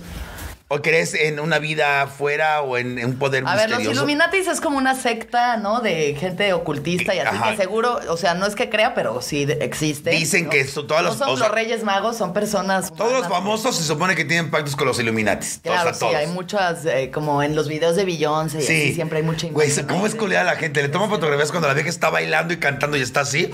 [0.69, 4.47] ¿O crees en una vida afuera o en, en un poder A ver, los Illuminatis
[4.47, 5.82] es como una secta, ¿no?
[5.82, 7.52] De gente ocultista y así Ajá.
[7.52, 10.10] que seguro, o sea, no es que crea, pero sí existe.
[10.12, 10.49] Dicen ¿no?
[10.49, 12.91] que esto- no las- son o sea, los Reyes Magos, son personas.
[12.95, 15.60] Todos los famosos se supone que tienen pactos con los Illuminatis.
[15.62, 16.15] Claro, sea, sí, todos.
[16.15, 19.69] hay muchas, eh, como en los videos de Beyoncé, y así siempre hay mucha Güey.
[19.88, 20.82] ¿cómo es culiada la gente?
[20.82, 23.52] Le toman fotografías cuando la vieja está bailando y cantando y está así.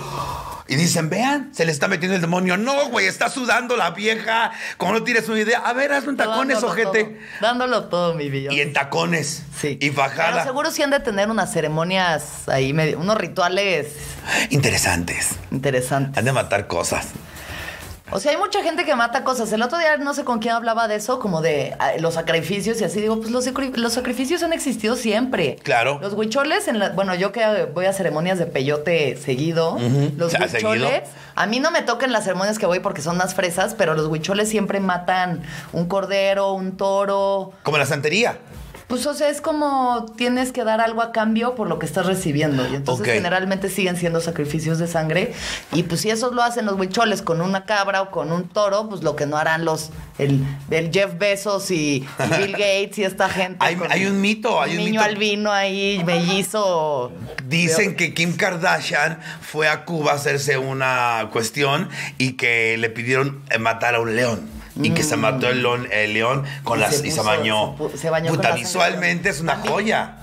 [0.69, 2.55] Y dicen, vean, se le está metiendo el demonio.
[2.55, 4.51] No, güey, está sudando la vieja.
[4.77, 5.59] ¿Cómo no tienes una idea?
[5.59, 7.03] A ver, hazme un tacones, Dándolo ojete.
[7.05, 8.55] todo, dándolo todo, mi Beyoncé.
[8.55, 9.43] Y en tacones.
[9.59, 9.77] Sí.
[9.81, 10.43] Y Pero fajada.
[10.43, 13.87] seguro sí han de tener unas ceremonias ahí, medio- unos rituales
[14.51, 15.31] Interesantes.
[15.51, 16.17] interesantes.
[16.17, 17.07] Han de matar cosas.
[18.11, 19.51] O sea, hay mucha gente que mata cosas.
[19.51, 22.81] El otro día no sé con quién hablaba de eso, como de ah, los sacrificios
[22.81, 23.01] y así.
[23.01, 25.57] Digo, pues los, sacri- los sacrificios han existido siempre.
[25.63, 25.99] Claro.
[26.01, 29.77] Los huicholes, en la- bueno, yo que voy a ceremonias de peyote seguido,
[30.17, 30.89] los ¿Ha huicholes, seguido?
[31.35, 34.07] a mí no me tocan las ceremonias que voy porque son más fresas, pero los
[34.07, 35.41] huicholes siempre matan
[35.71, 37.51] un cordero, un toro.
[37.63, 38.37] Como la santería.
[38.89, 42.07] Pues, o sea, es como tienes que dar algo a cambio por lo que estás
[42.07, 42.67] recibiendo.
[42.67, 45.33] Y entonces generalmente siguen siendo sacrificios de sangre.
[45.71, 48.89] Y pues si esos lo hacen los huicholes con una cabra o con un toro,
[48.89, 53.03] pues lo que no harán los, el, el Jeff Bezos y, y Bill Gates y
[53.03, 53.57] esta gente.
[53.63, 55.03] Hay- un mito, hay un niño mito.
[55.03, 57.11] albino ahí, mellizo.
[57.45, 63.41] Dicen que Kim Kardashian fue a Cuba a hacerse una cuestión y que le pidieron
[63.59, 64.58] matar a un león.
[64.81, 66.81] Y que se mató el león, el león con Mm.
[66.81, 67.75] Y las se y se puso- bañó.
[67.91, 69.73] se se bañó Puta, visualmente es una También.
[69.73, 70.15] joya.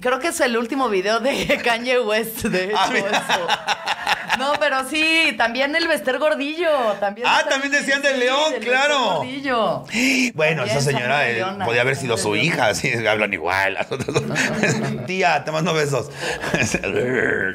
[0.00, 2.76] Creo que es el último video de Kanye West, de hecho,
[3.12, 4.01] Ah.
[4.42, 6.68] No, pero sí, también el Bester Gordillo.
[7.00, 8.98] También Ah, también decían del sí, León, del claro.
[9.16, 9.84] Gordillo.
[10.34, 13.74] Bueno, También esa señora eh, podía haber sido su hija, así hablan igual.
[13.74, 14.24] las otras dos.
[15.06, 16.10] Tía, te mando besos.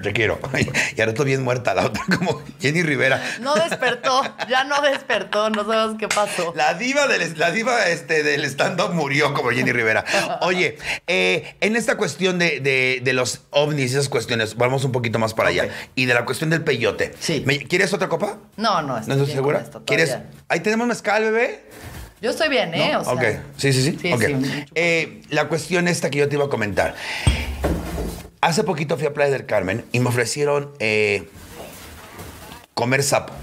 [0.03, 0.39] Te quiero.
[0.95, 3.21] Y ahora estoy bien muerta la otra, como Jenny Rivera.
[3.41, 6.53] No despertó, ya no despertó, no sabemos qué pasó.
[6.55, 10.05] La diva del, la diva este, del stand-up murió como Jenny Rivera.
[10.41, 15.19] Oye, eh, en esta cuestión de, de- de los ovnis esas cuestiones, vamos un poquito
[15.19, 15.67] más para allá.
[15.95, 17.13] Y de la cuestión del peyote.
[17.19, 17.43] Sí.
[17.45, 18.37] ¿Me- ¿Quieres otra copa?
[18.55, 19.57] No, no, ¿No estoy estás bien segura?
[19.59, 20.17] con esto ¿Quieres?
[20.47, 21.65] Ahí tenemos mezcal, bebé.
[22.21, 22.91] Yo estoy bien, ¿eh?
[22.93, 23.01] ¿No?
[23.01, 23.23] O sea, ok,
[23.57, 23.97] sí, sí, sí.
[24.01, 24.21] Sí, Ok.
[24.25, 24.71] sí, mucho poquito.
[24.75, 26.95] Eh, la cuestión esta que yo te iba a comentar.
[28.41, 31.29] Hace poquito fui a Playa del Carmen y me ofrecieron eh,
[32.73, 33.33] comer sapo.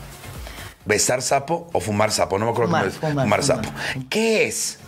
[0.86, 2.38] Besar sapo o fumar sapo.
[2.38, 3.22] No me acuerdo Fumar, cómo es.
[3.24, 3.42] fumar.
[3.42, 3.68] sapo.
[4.10, 4.78] ¿Qué es?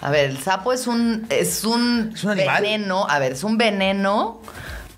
[0.00, 2.62] A ver, el sapo es un es un, ¿Es un animal?
[2.62, 4.40] veneno, a ver, es un veneno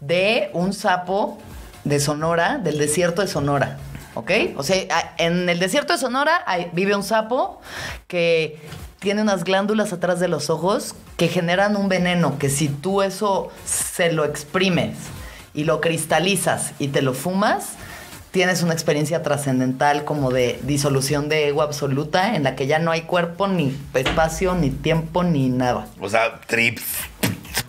[0.01, 1.39] de un sapo
[1.87, 3.79] de Sonora, del desierto de Sonora.
[4.15, 4.31] ¿Ok?
[4.57, 7.61] O sea, en el desierto de Sonora vive un sapo
[8.09, 8.59] que
[8.99, 13.51] tiene unas glándulas atrás de los ojos que generan un veneno que si tú eso
[13.65, 14.97] se lo exprimes
[15.55, 17.75] y lo cristalizas y te lo fumas,
[18.31, 22.91] tienes una experiencia trascendental como de disolución de ego absoluta en la que ya no
[22.91, 25.87] hay cuerpo, ni espacio, ni tiempo, ni nada.
[26.01, 26.79] O sea, trip,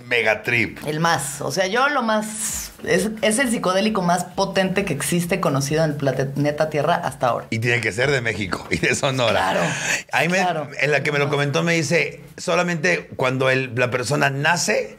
[0.07, 0.79] mega trip.
[0.87, 2.71] El más, o sea, yo lo más...
[2.83, 7.47] Es, es el psicodélico más potente que existe conocido en el planeta Tierra hasta ahora.
[7.49, 9.31] Y tiene que ser de México y de Sonora.
[9.31, 9.61] Claro,
[10.11, 10.69] Ahí me- claro.
[10.79, 14.97] en la que me lo comentó me dice, solamente cuando el- la persona nace,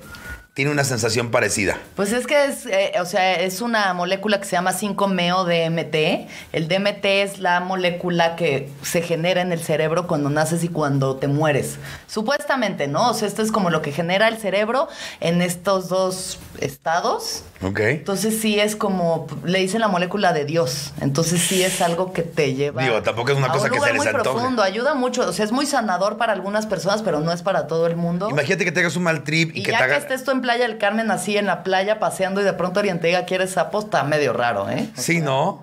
[0.58, 1.78] tiene una sensación parecida.
[1.94, 6.26] Pues es que es, eh, o sea, es una molécula que se llama 5-meo-DMT.
[6.52, 11.14] El DMT es la molécula que se genera en el cerebro cuando naces y cuando
[11.14, 11.76] te mueres.
[12.08, 13.10] Supuestamente, ¿no?
[13.10, 14.88] O sea, esto es como lo que genera el cerebro
[15.20, 17.44] en estos dos estados.
[17.60, 20.92] Entonces sí es como, le dicen la molécula de Dios.
[21.00, 22.82] Entonces sí es algo que te lleva.
[22.82, 24.30] Digo, tampoco es una a cosa un que se les muy antoje.
[24.30, 25.28] profundo, ayuda mucho.
[25.28, 28.30] O sea, es muy sanador para algunas personas, pero no es para todo el mundo.
[28.30, 29.96] Imagínate que tengas un mal trip y, Y que ya te que haga...
[29.96, 33.24] estés tú en Playa del Carmen así en la playa paseando y de pronto Orientega
[33.24, 34.88] quiere sapos, está medio raro, ¿eh?
[34.96, 35.62] Sí, ¿no?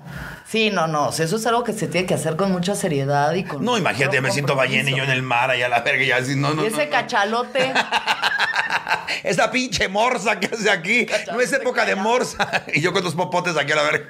[0.56, 1.10] Sí, no, no.
[1.10, 3.66] o sea, eso es algo que se tiene que hacer con mucha seriedad y con.
[3.66, 6.12] No, imagínate, me siento ballena y yo en el mar allá a la verga y
[6.12, 6.92] así, no, no, Y ese no.
[6.94, 7.74] cachalote.
[9.24, 11.08] Esa pinche morsa que hace aquí.
[11.34, 12.64] No es época de morsa.
[12.74, 14.06] Y yo con los popotes aquí a la verga.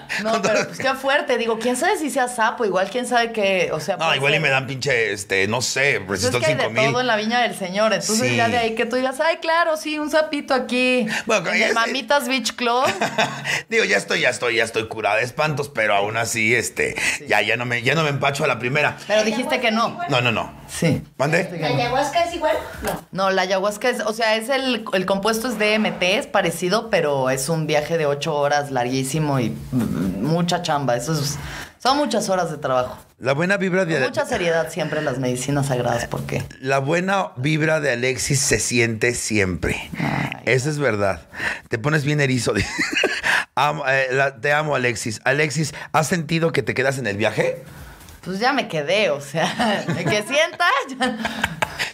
[0.23, 1.37] No, pero pues qué fuerte.
[1.37, 3.69] Digo, quién sabe si sea sapo, igual quién sabe que.
[3.73, 6.55] O sea, No, igual y me dan pinche, este, no sé, Pues es que hay
[6.55, 6.91] de 5000.
[6.91, 7.93] todo en la viña del señor.
[7.93, 8.35] Entonces Sí.
[8.35, 11.07] ya de ahí que tú digas, ay, claro, sí, un sapito aquí.
[11.25, 11.73] Bueno, en el sé.
[11.73, 12.83] Mamitas Beach Club.
[13.69, 16.95] Digo, ya estoy, ya estoy, ya estoy curada de espantos, pero aún así, este,
[17.27, 18.97] ya, ya no me, ya no me empacho a la primera.
[19.07, 19.97] Pero dijiste que no.
[20.09, 20.53] No, no, no.
[20.67, 21.01] Sí.
[21.17, 21.49] ¿Mande?
[21.59, 22.55] ¿La ayahuasca es igual?
[22.83, 23.05] No.
[23.11, 27.29] No, la ayahuasca es, o sea, es el, el compuesto es DMT, es parecido, pero
[27.29, 29.53] es un viaje de ocho horas larguísimo y
[30.19, 30.95] mucha chamba.
[30.95, 31.37] Eso es,
[31.81, 32.97] son muchas horas de trabajo.
[33.19, 36.43] La buena vibra Con de mucha seriedad siempre en las medicinas sagradas, ¿por qué?
[36.59, 39.89] la buena vibra de Alexis se siente siempre.
[40.45, 41.21] Eso es verdad.
[41.69, 42.53] Te pones bien erizo.
[43.55, 45.21] Amo, eh, la- te amo, Alexis.
[45.23, 47.63] Alexis, ¿has sentido que te quedas en el viaje?
[48.23, 50.65] Pues ya me quedé, o sea, de que sienta,
[50.99, 51.17] ya,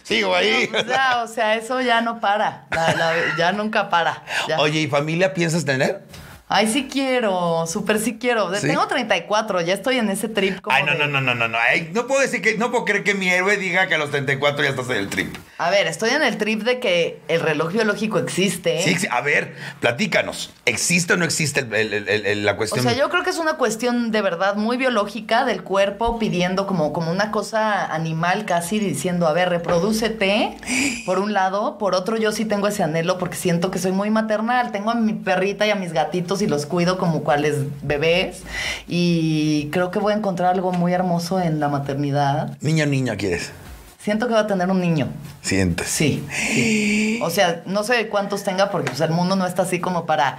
[0.02, 0.66] Sigo ahí.
[0.70, 4.22] pues ya, o sea, eso ya no para, la- la- ya nunca para.
[4.48, 4.58] ya.
[4.60, 6.02] Oye, ¿y familia piensas tener?
[6.50, 8.54] Ay, sí quiero, súper sí quiero.
[8.54, 8.66] ¿Sí?
[8.68, 11.48] Tengo 34, ya estoy en ese trip como Ay, no, de- no, no, no, no,
[11.48, 11.58] no.
[11.58, 14.10] Ay, no puedo decir que, no puedo creer que mi héroe diga que a los
[14.10, 15.36] 34 ya estás en el trip.
[15.60, 18.80] A ver, estoy en el trip de que el reloj biológico existe.
[18.80, 20.50] Sí, sí, a ver, platícanos.
[20.66, 22.84] ¿Existe o no existe el- el- el- el- la O cuestión?
[22.84, 26.92] sea, yo creo que es una cuestión de verdad muy biológica del cuerpo pidiendo como,
[26.92, 30.56] como una cosa animal casi diciendo, a ver, reprodúcete,
[31.04, 34.10] por un lado, por otro yo sí tengo ese anhelo porque siento que soy muy
[34.10, 38.42] maternal, tengo a mi perrita y a mis gatitos y los cuido como cuales bebés
[38.86, 42.56] y creo que voy a encontrar algo muy hermoso en la maternidad.
[42.60, 43.50] Niño o niña quieres.
[44.00, 45.08] Siento que va a tener un niño.
[45.48, 45.88] Sientes.
[45.88, 47.18] Sí, sí.
[47.22, 50.38] O sea, no sé cuántos tenga porque pues, el mundo no está así como para,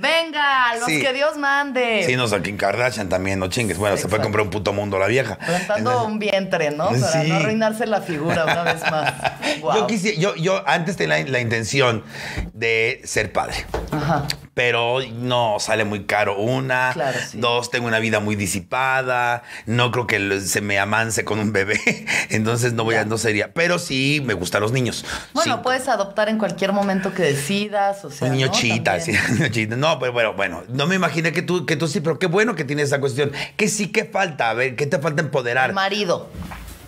[0.00, 1.00] venga, los Sí.
[1.00, 2.02] que Dios mande.
[2.04, 3.78] Sí, no, Kim Kardashian también, no chingues.
[3.78, 4.22] Bueno, se puede Exacto.
[4.24, 5.36] comprar un puto mundo la vieja.
[5.38, 6.86] Plantando Entonces- un vientre, ¿no?
[6.88, 7.28] Para Sí.
[7.28, 9.14] no arruinarse la figura una vez más.
[9.62, 12.04] Yo, quisi- yo, yo antes tenía la, la intención
[12.52, 13.64] de ser padre.
[13.90, 14.24] Ajá.
[14.54, 16.36] Pero no, sale muy caro.
[16.38, 17.38] Una, Claro, sí.
[17.38, 19.42] dos, tengo una vida muy disipada.
[19.66, 21.80] No creo que se me amance con un bebé.
[22.30, 23.52] Entonces no voy a, no sería.
[23.52, 25.04] Pero sí me gustan los niños.
[25.34, 28.52] Bueno, puedes adoptar en cualquier momento que decidas, o sea, un niño ¿no?
[28.52, 29.24] chita, sí, También.
[29.32, 29.76] un niño chita.
[29.76, 32.54] No, pero bueno, bueno, no me imaginé que tú, que tú sí, pero qué bueno
[32.54, 33.30] que tienes esa cuestión.
[33.56, 34.48] Que sí, ¿qué falta?
[34.48, 35.68] A ver, ¿qué te falta empoderar?
[35.68, 36.30] El marido.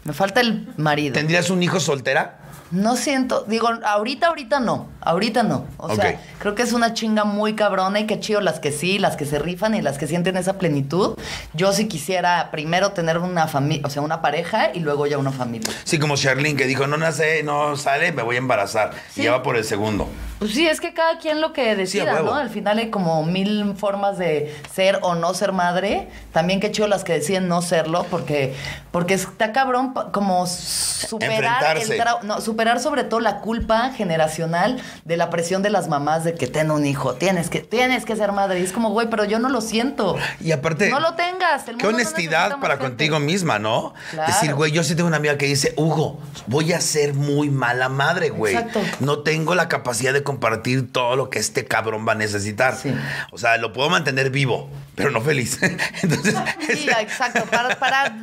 [0.05, 1.12] Me falta el marido.
[1.12, 2.38] ¿Tendrías un hijo soltera?
[2.70, 4.88] No siento, digo, ahorita, ahorita no.
[5.00, 5.66] ahorita no.
[5.76, 8.98] O sea, creo que es una chinga muy cabrona y qué chido las que sí,
[8.98, 11.18] las que se rifan y las que sienten esa plenitud.
[11.52, 15.33] Yo sí quisiera primero tener una familia, o sea, una pareja y luego ya una
[15.33, 15.68] familia.
[15.85, 18.92] Sí, como Charlene que dijo, no nace, no sale, me voy a embarazar.
[19.12, 19.22] Sí.
[19.22, 20.09] Y ya va por el segundo.
[20.40, 22.22] Pues sí, es que cada quien lo que decida.
[22.22, 22.35] ¿no?
[22.35, 26.09] Al final hay como mil formas de ser o no ser madre.
[26.33, 28.54] También qué chido las que deciden no serlo, porque,
[28.90, 32.22] porque está cabrón como superar Enfrentarse.
[32.22, 36.35] el no, superar sobre todo la culpa generacional de la presión de las mamás de
[36.35, 38.61] que ten un hijo, tienes que, tienes que ser madre.
[38.61, 40.16] Y es como, güey, pero yo no lo siento.
[40.40, 41.68] Y aparte, No lo tengas.
[41.68, 42.88] el qué mundo honestidad para gente.
[42.88, 43.94] contigo misma, ¿no?
[44.11, 44.33] Claro.
[44.33, 47.88] Decir, güey, yo sí tengo una amiga que dice, Hugo, voy a ser muy mala
[47.88, 48.55] madre, güey.
[48.55, 48.81] Exacto.
[49.01, 52.77] No tengo la capacidad de compartir todo lo que este cabrón va a necesitar.
[52.77, 52.94] Sí.
[53.33, 54.68] O sea, lo puedo mantener vivo,
[55.01, 55.59] pero no feliz.
[56.03, 56.35] Entonces,
[56.75, 57.45] Sí, exacto.
[57.47, 58.15] Para, para,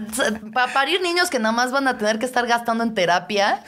[0.53, 3.61] para parir niños que nada más van a tener que estar gastando en terapia.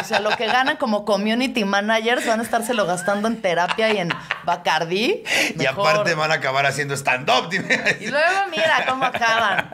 [0.00, 3.98] O sea, lo que ganan como community managers van a estárselo gastando en terapia y
[3.98, 4.08] en
[4.44, 5.22] Bacardi.
[5.58, 7.50] y aparte van a acabar haciendo stand-up.
[8.00, 9.68] Y luego mira cómo acaban.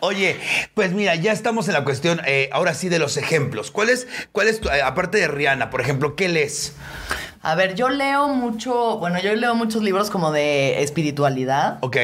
[0.00, 0.40] Oye,
[0.74, 3.70] pues mira, ya estamos en la cuestión, eh, ahora sí, de los ejemplos.
[3.70, 6.72] ¿Cuál es, cuál es tu- eh, aparte de Rihanna, por ejemplo, qué lees?
[7.44, 11.76] A ver, yo leo mucho, bueno, yo leo muchos libros como de espiritualidad.
[11.82, 11.96] Ok.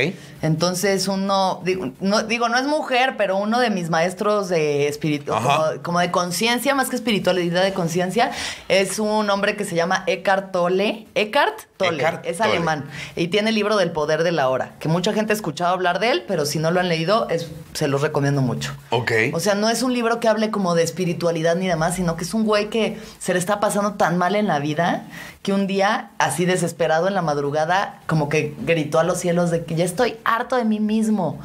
[0.43, 5.33] Entonces uno, digo no, digo, no es mujer, pero uno de mis maestros de espíritu,
[5.33, 8.31] como, como de conciencia, más que espiritualidad de conciencia,
[8.69, 11.07] es un hombre que se llama Eckhart Tolle.
[11.15, 12.51] Eckhart Tolle, Eckhart es Tolle.
[12.51, 12.89] alemán.
[13.17, 16.01] Y tiene el libro del poder de la hora, que mucha gente ha escuchado hablar
[16.01, 18.73] de él, pero si no lo han leído, es, se los recomiendo mucho.
[18.91, 19.13] Ok.
[19.33, 22.25] O sea, no es un libro que hable como de espiritualidad ni demás, sino que
[22.25, 25.07] es un güey que se le está pasando tan mal en la vida
[25.43, 29.65] que un día, así desesperado en la madrugada, como que gritó a los cielos de
[29.65, 31.41] que ya estoy harto de mí mismo.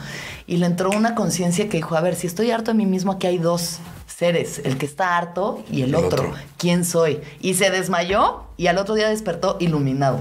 [0.48, 3.14] Y le entró una conciencia que dijo, a ver, si estoy harto de mí mismo,
[3.14, 6.24] aquí hay dos seres, el que está harto y el, El otro.
[6.30, 6.34] otro.
[6.58, 7.22] ¿Quién soy?
[7.40, 10.20] Y se desmayó y al otro día despertó iluminado.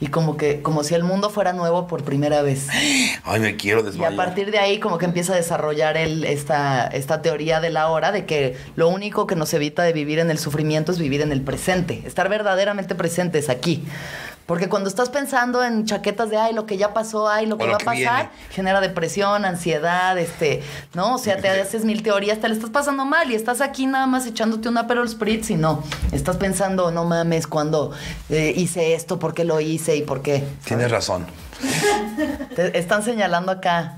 [0.00, 2.68] Y como que, como si el mundo fuera nuevo por primera vez.
[3.24, 4.12] Ay, me quiero Y desmayar.
[4.12, 7.88] a partir de ahí como que empieza a desarrollar el- esta, esta teoría de la
[7.88, 11.20] hora, de que lo único que nos evita de vivir en el sufrimiento es vivir
[11.22, 13.84] en el presente, estar verdaderamente presentes aquí.
[14.46, 17.66] Porque cuando estás pensando en chaquetas de, ay, lo que ya pasó, ay, lo que
[17.66, 18.30] va a pasar, viene.
[18.50, 21.14] genera depresión, ansiedad, este, ¿no?
[21.14, 24.06] O sea, te haces mil teorías, te le estás pasando mal y estás aquí nada
[24.06, 27.92] más echándote una Aperol Spritz y no, estás pensando, no mames, cuando
[28.28, 30.44] eh, hice esto, por qué lo hice y por qué.
[30.64, 31.26] Tienes razón.
[32.54, 33.96] Te están señalando acá.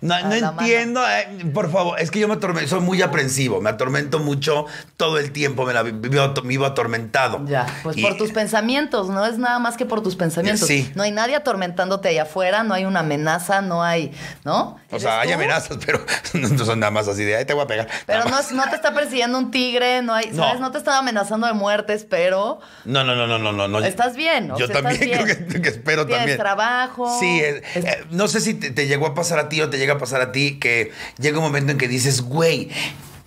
[0.00, 3.60] No, A no entiendo, eh, por favor, es que yo me atormento, soy muy aprensivo,
[3.60, 7.44] me atormento mucho todo el tiempo, me, la vi- vivo, vivo atormentado.
[7.46, 10.66] Ya, pues Y- por tus pensamientos, no es nada más que por tus pensamientos.
[10.68, 10.90] Sí.
[10.94, 14.12] No hay nadie atormentándote allá afuera, no hay una amenaza, no hay,
[14.44, 14.78] ¿no?
[14.90, 16.00] O sea, ¿Eres hay amenazas, pero
[16.34, 17.88] no son nada más así de, ahí te voy a pegar.
[18.06, 20.44] Pero no, es- no te está persiguiendo un tigre, no hay, No.
[20.44, 20.60] ¿sabes?
[20.60, 23.78] No te está amenazando de muertes, pero No, no, no, no, no, no, no.
[23.80, 24.50] estás bien.
[24.50, 26.38] o Yo sea, estás también creo que, que espero Tienes también.
[26.38, 27.18] trabajo.
[27.20, 29.70] Sí, eh, Es- eh, no sé si te, te llegó a pasar a ti o
[29.70, 32.70] te llega a pasar a ti que llega un momento en que dices, güey,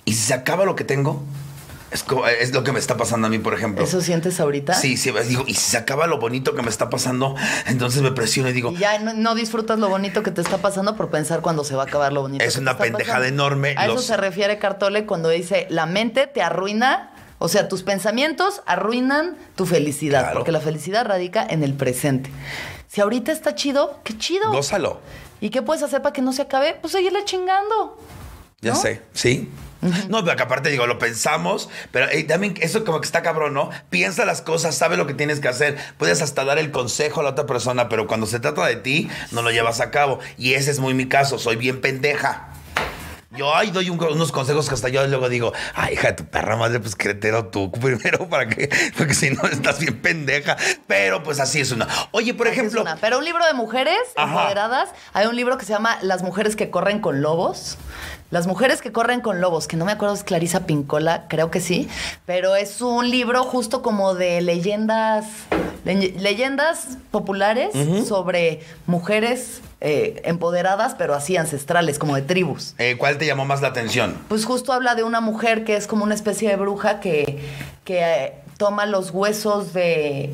[0.05, 1.23] ¿y si se acaba lo que tengo?
[1.91, 3.83] Es, como- es lo que me está pasando a mí, por ejemplo.
[3.83, 4.73] ¿Eso sientes ahorita?
[4.75, 7.35] Sí, sí, digo, y si se acaba lo bonito que me está pasando,
[7.67, 10.59] entonces me presiono y digo, Y ya no, no disfrutas lo bonito que te está
[10.59, 12.45] pasando por pensar cuando se va a acabar lo bonito.
[12.45, 13.33] Es que te una está pendejada pasando.
[13.43, 13.75] enorme.
[13.77, 18.61] A eso se refiere Cartole cuando dice, la mente te arruina, o sea, tus pensamientos
[18.65, 20.35] arruinan tu felicidad, Claro.
[20.39, 22.29] porque la felicidad radica en el presente.
[22.87, 24.49] Si ahorita está chido, qué chido.
[24.49, 25.01] gózalo.
[25.41, 26.77] ¿Y qué puedes hacer para que no se acabe?
[26.80, 27.99] Pues seguirle chingando.
[28.62, 28.80] Ya ¿No?
[28.80, 29.51] sé, sí.
[30.10, 33.56] No, pero que aparte digo, lo pensamos, pero eh, también eso como que está cabrón,
[33.56, 33.71] ¿no?
[33.89, 37.23] Piensa las cosas, sabe lo que tienes que hacer, puedes hasta dar el consejo a
[37.23, 40.19] la otra persona, pero cuando se trata de ti, no lo llevas a cabo.
[40.38, 42.49] Y ese es muy mi caso, soy bien pendeja.
[43.37, 46.25] Yo ay, doy un- unos consejos que hasta yo luego digo, ay, hija de tu
[46.25, 50.57] perra madre, pues créetelo tú primero para que, porque si no estás bien pendeja.
[50.87, 51.87] Pero pues así es una.
[52.11, 52.97] Oye, por Así es ejemplo, una.
[52.97, 54.31] Pero un libro de mujeres Ajá.
[54.41, 57.77] empoderadas, hay un libro que se llama Las mujeres que corren con lobos.
[58.31, 61.51] Las mujeres que corren con lobos, que no me acuerdo si es Clarisa Pincola, creo
[61.51, 61.89] que sí,
[62.25, 65.25] pero es un libro justo como de leyendas,
[65.83, 67.71] le- leyendas populares
[68.07, 72.75] sobre mujeres eh, empoderadas, pero así ancestrales, como de tribus.
[72.77, 74.15] eh, ¿cuál te llamó más la atención?
[74.27, 77.39] Pues justo habla de una mujer que es como una especie de bruja que,
[77.83, 80.31] que eh, toma los huesos de.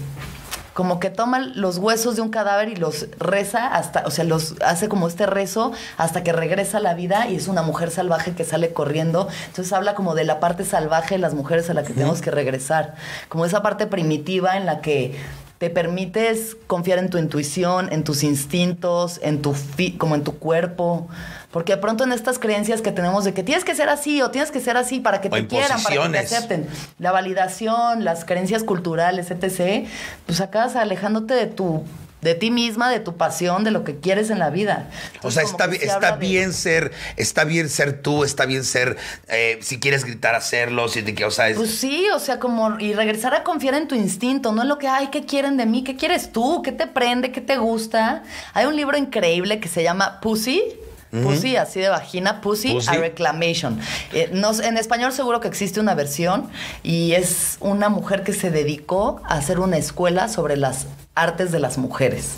[0.73, 4.53] Como que toma los huesos de un cadáver y los reza hasta, o sea, los
[4.61, 8.33] hace como este rezo hasta que regresa a la vida y es una mujer salvaje
[8.33, 9.27] que sale corriendo.
[9.47, 12.29] Entonces habla como de la parte salvaje de las mujeres a la que tenemos que
[12.29, 12.93] regresar.
[13.27, 15.15] Como esa parte primitiva en la que
[15.57, 20.37] te permites confiar en tu intuición, en tus instintos, en tu fi- como en tu
[20.37, 21.07] cuerpo.
[21.51, 24.29] Porque de pronto en estas creencias que tenemos de que tienes que ser así o
[24.29, 26.67] tienes que ser así para que O te quieran, para que te acepten.
[26.99, 29.87] La validación, las creencias culturales, etc.
[30.25, 31.83] Pues acabas alejándote de tu
[32.21, 34.89] de ti misma, de tu pasión, de lo que quieres en la vida.
[35.21, 38.97] O sea, está, está de- bien ser, está bien ser tú, está bien ser,
[39.27, 42.39] eh, si quieres gritar, hacerlo, si te que- o sea, es- Pues sí, o sea,
[42.39, 45.57] como y regresar a confiar en tu instinto, no en lo que, ay, ¿qué quieren
[45.57, 45.83] de mí?
[45.83, 46.61] ¿Qué quieres tú?
[46.63, 47.31] ¿Qué te prende?
[47.31, 48.23] ¿Qué te gusta?
[48.53, 50.63] Hay un libro increíble que se llama Pussy.
[51.11, 52.89] Pussy, así de vagina, Pussy, Pussy.
[52.89, 53.79] a Reclamation.
[54.13, 56.49] Eh, no en español seguro que existe una versión
[56.83, 61.59] y es una mujer que se dedicó a hacer una escuela sobre las artes de
[61.59, 62.37] las mujeres.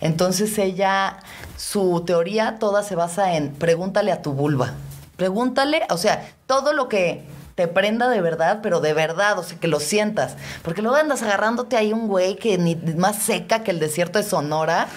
[0.00, 1.18] Entonces ella,
[1.56, 4.74] su teoría toda se basa en pregúntale a tu vulva.
[5.16, 7.24] Pregúntale, o sea, todo lo que
[7.56, 10.36] te prenda de verdad, pero de verdad, o sea, que lo sientas.
[10.62, 14.24] Porque luego andas agarrándote ahí un güey que ni más seca que el desierto de
[14.24, 14.88] Sonora.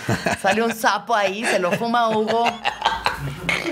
[0.42, 2.44] Sale un sapo ahí, se lo fuma Hugo.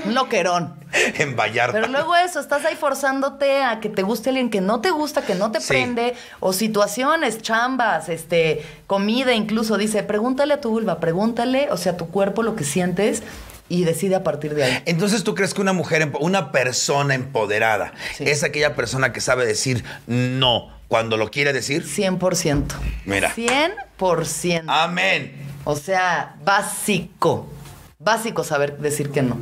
[0.08, 0.76] Un loquerón.
[1.18, 1.74] en Vallarta.
[1.74, 5.22] Pero luego eso, estás ahí forzándote a que te guste alguien que no te gusta,
[5.24, 5.68] que no te Sí.
[5.68, 9.78] prende, o situaciones, chambas, este, comida incluso.
[9.78, 13.22] Dice, pregúntale a tu vulva, pregúntale, o sea, a tu cuerpo lo que sientes
[13.70, 14.84] y decide a partir de ahí.
[14.86, 18.24] Entonces, ¿tú crees que una mujer, una persona empoderada, Sí.
[18.26, 21.84] es aquella persona que sabe decir no cuando lo quiere decir?
[21.86, 22.76] 100%.
[23.06, 23.30] Mira.
[23.34, 24.64] 100%.
[24.68, 25.34] Amén.
[25.66, 27.50] O sea, básico.
[28.08, 29.38] Básico saber decir que no.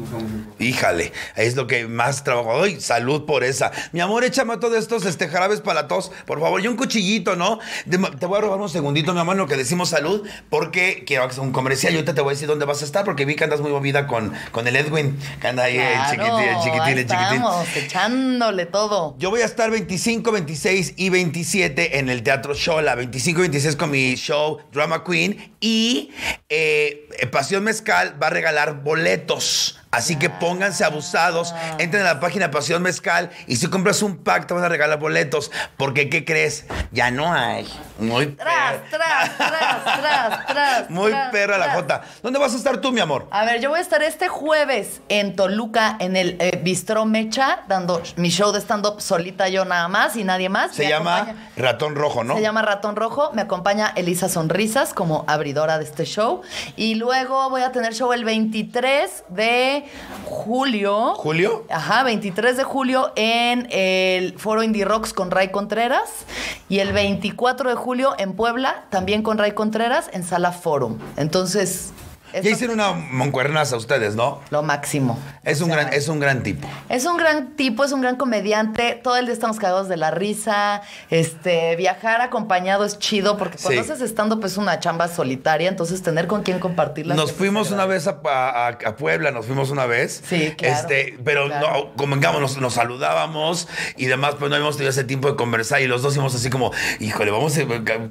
[0.58, 2.64] Híjale, es lo que más trabajo.
[2.64, 3.72] Ay, salud por esa.
[3.92, 6.60] Mi amor, échame todos estos este, jarabes para tos, por favor.
[6.64, 7.60] Y un cuchillito, ¿no?
[7.86, 11.04] De- te voy a robar un segundito, mi amor, en lo que decimos salud, porque
[11.06, 11.94] quiero hacer un comercial.
[11.94, 13.70] Y ahorita te voy a decir dónde vas a estar, porque vi que andas muy
[13.70, 17.34] movida con, con el Edwin, que anda ahí el chiquitín, el chiquitín, ahí el chiquitín.
[17.36, 19.16] estamos, echándole todo.
[19.20, 22.96] Yo voy a estar 25, 26 y 27 en el Teatro Shola.
[22.96, 25.54] 25 y 26 con mi show Drama Queen.
[25.60, 26.10] Y
[26.50, 29.80] eh, Pasión Mezcal va a regalar boletos.
[29.96, 31.54] Así que pónganse abusados.
[31.80, 33.30] Entren a la página Pasión Mezcal.
[33.48, 35.52] Y si compras un pack, te van a regalar boletos.
[35.78, 36.66] Porque, ¿qué crees?
[36.92, 37.68] Ya no hay.
[38.00, 40.90] Muy Tras, per- tras, tras, tras, tras.
[40.90, 41.74] Muy tras, perra la.
[41.74, 42.02] Jota.
[42.22, 43.28] ¿Dónde vas a estar tú, mi amor?
[43.32, 47.62] A ver, yo voy a estar este jueves en Toluca, en el eh, Bistró Mecha,
[47.68, 50.76] dando mi show de stand-up solita yo nada más y nadie más.
[50.76, 52.36] Se Me llama acompaña- Ratón Rojo, ¿no?
[52.36, 53.32] Se llama Ratón Rojo.
[53.34, 56.42] Me acompaña Elisa Sonrisas como abridora de este show.
[56.76, 59.85] Y luego voy a tener show el 23 de
[60.26, 61.16] julio.
[61.16, 61.66] ¿Julio?
[61.70, 66.26] Ajá, 23 de julio en el Foro Indie Rocks con Ray Contreras.
[66.70, 70.98] Y el 24 de julio en Puebla, también con Ray Contreras, en Sala Forum.
[71.18, 71.92] Entonces.
[72.36, 74.42] Ya estas hicieron una moncuernaza ustedes, ¿no?
[74.50, 75.20] Lo máximo.
[75.44, 76.68] Es O un, sea, gran, es un gran tipo.
[76.90, 79.00] es un gran tipo, es un gran comediante.
[79.04, 80.82] Todo el día estamos cagados de la risa.
[81.10, 83.92] Este, viajar acompañado es chido porque cuando Sí.
[83.92, 87.16] haces stand-up es una chamba solitaria, entonces tener con quién compartirla.
[87.16, 90.22] Nos fuimos una vez a, a- a Puebla, nos fuimos una vez.
[90.28, 91.68] Sí, claro, Este, pero claro.
[91.92, 93.68] no, convengamos, nos, nos saludábamos
[93.98, 96.50] y demás, pues no habíamos tenido ese tiempo de conversar y los dos íbamos así
[96.50, 97.62] como, híjole, vamos a,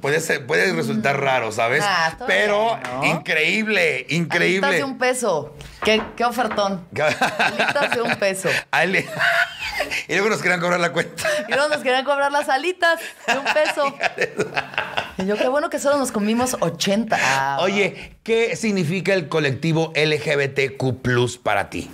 [0.00, 1.82] puede, ser, puede resultar raro, ¿sabes?
[1.86, 3.18] Ah, pero bien, ¿no?
[3.20, 4.76] increíble, Alitas increíble.
[4.76, 5.54] de un peso.
[5.82, 6.84] ¿Qué, qué ofertón?
[7.38, 8.48] Alitas de un peso.
[8.70, 9.06] Ay, le-
[10.08, 11.22] y luego nos querían cobrar la cuenta.
[11.48, 13.94] Y luego nos querían cobrar las alitas de un peso.
[15.16, 17.16] Y yo, qué bueno que solo nos comimos 80.
[17.20, 21.88] Ah, Oye, ¿qué significa el colectivo LGBTQ para ti?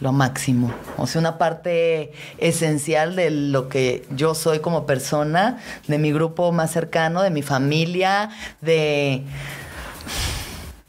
[0.00, 0.70] lo máximo.
[0.98, 6.52] O sea, una parte esencial de lo que yo soy como persona, de mi grupo
[6.52, 8.28] más cercano, de mi familia,
[8.60, 9.22] de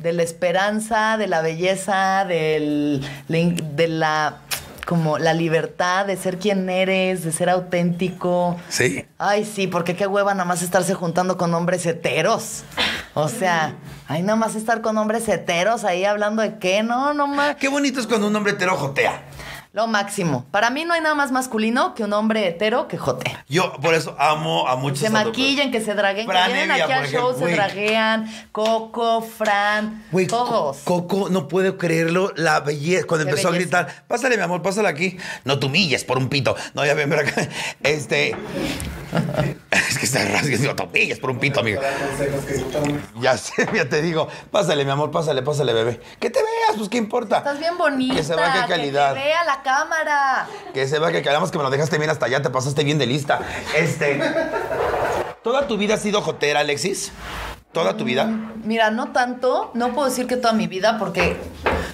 [0.06, 4.38] de la esperanza, de la belleza, del, de la
[4.86, 8.56] como la libertad de ser quien eres, de ser auténtico.
[8.70, 9.04] Sí.
[9.18, 12.62] Ay, sí, porque qué hueva nada más estarse juntando con hombres heteros.
[13.16, 13.74] O sea,
[14.08, 17.56] ay, nada más estar con hombres heteros ahí hablando de qué, no, no más.
[17.56, 19.24] Qué bonito es cuando un hombre hetero jotea.
[19.76, 20.46] Lo máximo.
[20.52, 23.36] Para mí no hay nada más masculino que un hombre hetero que jote.
[23.50, 25.38] Yo por eso amo a muchos Se stand-upers.
[25.38, 27.54] maquillen, que se draguen, que vienen Evia, aquí al show, ejemplo, se güey.
[27.56, 28.48] draguean.
[28.54, 30.78] Coco, Fran, Güey, todos.
[30.86, 33.06] Co- Coco, no puedo creerlo, la belleza.
[33.06, 33.80] Cuando Qué empezó belleza.
[33.80, 35.18] a gritar, pásale, mi amor, pásale aquí.
[35.44, 36.56] No te humilles por un pito.
[36.74, 37.46] No, ya ven, ven acá.
[37.84, 38.34] Este.
[39.72, 41.82] es que está rasgando, no te humilles por un pito, amigo.
[43.20, 44.28] Ya sé, ya te digo.
[44.52, 46.00] Pásale, mi amor, pásale, pásale, bebé.
[46.20, 47.38] Que te veas, pues qué importa.
[47.40, 48.16] Estás bien bonita.
[48.16, 49.14] Que se vea qué calidad.
[49.14, 50.48] Que te vea la cámara.
[50.74, 53.00] Que se vea que quedamos que me lo dejaste bien hasta allá, te pasaste bien
[53.00, 53.42] de lista.
[53.76, 54.22] Este.
[55.44, 57.12] ¿Toda tu vida has sido jotera, Alexis?
[57.76, 58.30] ¿Toda tu vida?
[58.64, 61.36] Mira, no tanto, no puedo decir que toda mi vida, porque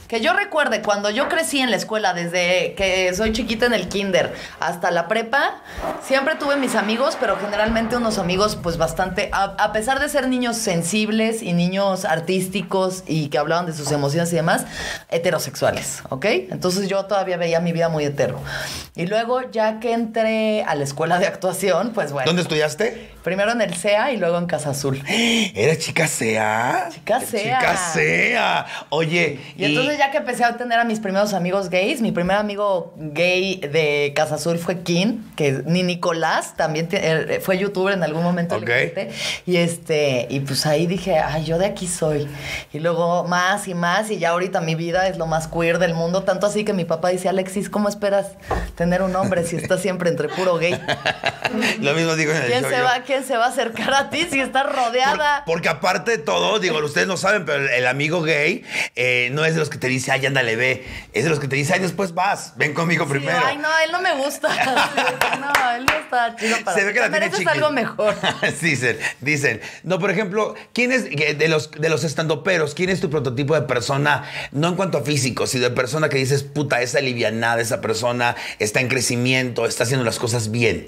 [0.07, 3.87] Que yo recuerde, cuando yo crecí en la escuela, desde que soy chiquita en el
[3.87, 5.61] kinder hasta la prepa,
[6.03, 10.27] siempre tuve mis amigos, pero generalmente unos amigos pues bastante, a, a pesar de ser
[10.27, 14.65] niños sensibles y niños artísticos y que hablaban de sus emociones y demás,
[15.09, 16.25] heterosexuales, ¿ok?
[16.25, 18.37] Entonces yo todavía veía mi vida muy hetero.
[18.95, 22.25] Y luego ya que entré a la escuela de actuación, pues bueno.
[22.25, 23.11] ¿Dónde estudiaste?
[23.23, 25.01] Primero en el CEA y luego en Casa Azul.
[25.71, 26.89] ¿Era chica sea?
[26.91, 27.59] Chica sea.
[27.59, 28.65] Chica sea.
[28.89, 29.39] Oye.
[29.57, 32.93] Y entonces ya que empecé a tener a mis primeros amigos gays, mi primer amigo
[32.97, 38.23] gay de Casa Azul fue Kim, que ni Nicolás, también eh, fue youtuber en algún
[38.23, 38.59] momento.
[38.59, 38.85] le Ok.
[38.95, 39.11] conté.
[39.45, 42.27] Y este, y pues ahí dije, ay, yo de aquí soy.
[42.73, 45.93] Y luego más y más, y ya ahorita mi vida es lo más queer del
[45.93, 48.31] mundo, tanto así que mi papá dice, Alexis, ¿cómo esperas
[48.75, 50.77] tener un hombre si estás siempre entre puro gay?
[51.81, 52.83] Lo mismo digo en el ¿Quién show se yo.
[52.83, 55.43] va, quién se va a acercar a ti si estás Por- rodeada?
[55.61, 58.63] Porque aparte de todo, digo, ustedes no saben, pero el, amigo gay
[58.95, 60.87] eh, no es de los que te dice, ay, ándale, ve.
[61.13, 63.37] Es de los que te dice, ay, después vas, ven conmigo Sí, primero.
[63.45, 64.49] ay, no, él no me gusta.
[65.39, 67.51] No, él no está chido para Se ve que la tiene chiquita.
[67.51, 68.15] algo mejor.
[68.61, 69.61] dicen, dicen.
[69.83, 72.73] No, por ejemplo, ¿quién es de los, de los estandoperos?
[72.73, 74.23] ¿Quién es tu prototipo de persona?
[74.51, 78.35] No en cuanto a físico, sino de persona que dices, puta, esa alivianada, esa persona
[78.57, 80.87] está en crecimiento, está haciendo las cosas bien.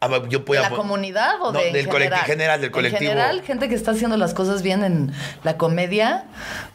[0.00, 3.02] A ver, yo voy ¿De la comunidad o No, de del colectivo general, del colectivo.
[3.02, 6.24] En general, gente que está haciendo las cosas bien en la comedia.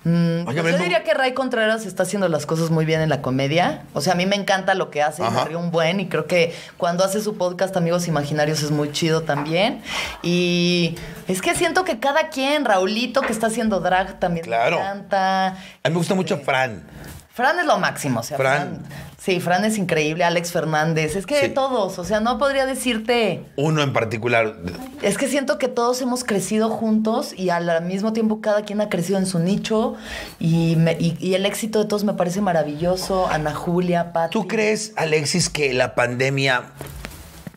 [0.04, 3.08] Mm, Oye, pues yo diría que Ray Contreras está haciendo las cosas muy bien en
[3.08, 3.84] la comedia.
[3.94, 6.02] O sea, a mí me encanta lo que hace y me río un buen.
[6.02, 9.82] Y creo que cuando hace su podcast Amigos Imaginarios es muy chido también.
[10.22, 10.96] Y
[11.30, 14.80] es que siento que cada quien, Raulito que está haciendo drag también Claro.
[14.80, 15.48] me encanta.
[15.48, 15.52] A
[15.86, 16.84] mí me gusta mucho Fran.
[17.34, 18.84] Fran es lo máximo, o sea, Fran.
[18.84, 18.84] Fran.
[19.18, 21.50] sí, Fran es increíble, Alex Fernández, es que Sí.
[21.50, 24.56] todos, o sea, no podría decirte, Uno en particular.
[25.02, 28.90] es que siento que todos hemos crecido juntos y al mismo tiempo cada quien ha
[28.90, 29.96] crecido en su nicho
[30.40, 34.32] y, me- y- y el éxito de todos me parece maravilloso, Ana Julia, Pati.
[34.32, 36.66] ¿Tú crees, Alexis, que la pandemia...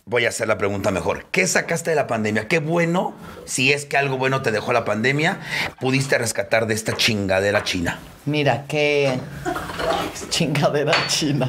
[0.08, 1.24] Voy a hacer la pregunta mejor.
[1.32, 2.46] ¿Qué sacaste de la pandemia?
[2.46, 3.12] ¿Qué bueno,
[3.44, 5.40] si es que algo bueno te dejó la pandemia,
[5.80, 7.98] pudiste rescatar de esta chingadera china?
[8.24, 9.18] Mira, qué
[10.30, 11.48] chingadera china.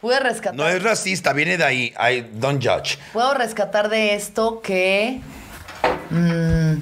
[0.00, 0.54] Pude rescatar...
[0.54, 1.94] No es racista, viene de ahí.
[2.00, 2.96] I don't judge.
[3.12, 5.20] Puedo rescatar de esto que
[6.08, 6.76] mm,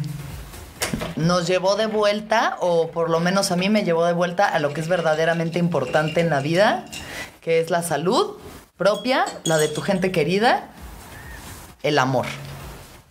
[1.17, 4.61] nos llevó de vuelta, o por lo menos a mí me llevó de vuelta a
[4.61, 6.85] lo que es verdaderamente importante en la vida,
[7.41, 8.37] que es la salud
[8.77, 10.69] propia, la de tu gente querida,
[11.83, 12.27] el amor.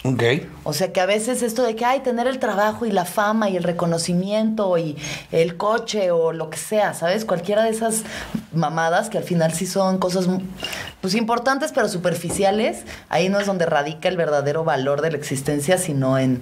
[0.04, 0.24] Ok.
[0.64, 3.50] O sea que a veces esto de que hay tener el trabajo y la fama
[3.50, 4.98] y el reconocimiento y
[5.32, 7.24] el coche o lo que sea, ¿sabes?
[7.24, 8.02] Cualquiera de esas
[8.52, 10.28] mamadas que al final sí son cosas
[11.02, 15.78] pues importantes pero superficiales, ahí no es donde radica el verdadero valor de la existencia,
[15.78, 16.42] sino en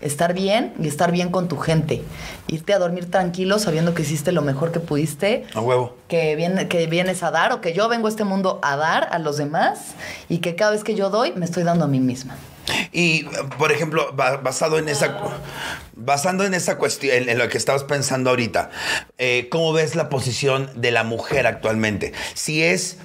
[0.00, 2.02] estar bien y estar bien con tu gente.
[2.48, 5.96] Irte a dormir tranquilo sabiendo que hiciste lo mejor que pudiste A huevo.
[6.08, 9.08] que, viene, que vienes a dar o que yo vengo a este mundo a dar
[9.10, 9.94] a los demás
[10.28, 12.36] y que cada vez que yo doy me estoy dando a mí misma.
[12.92, 13.24] Y,
[13.58, 15.18] por ejemplo, ba- basado en esa,
[15.94, 18.70] basando en esa cuestión, en, en lo que estabas pensando ahorita,
[19.18, 22.12] eh, ¿cómo ves la posición de la mujer actualmente?
[22.34, 22.96] Si es,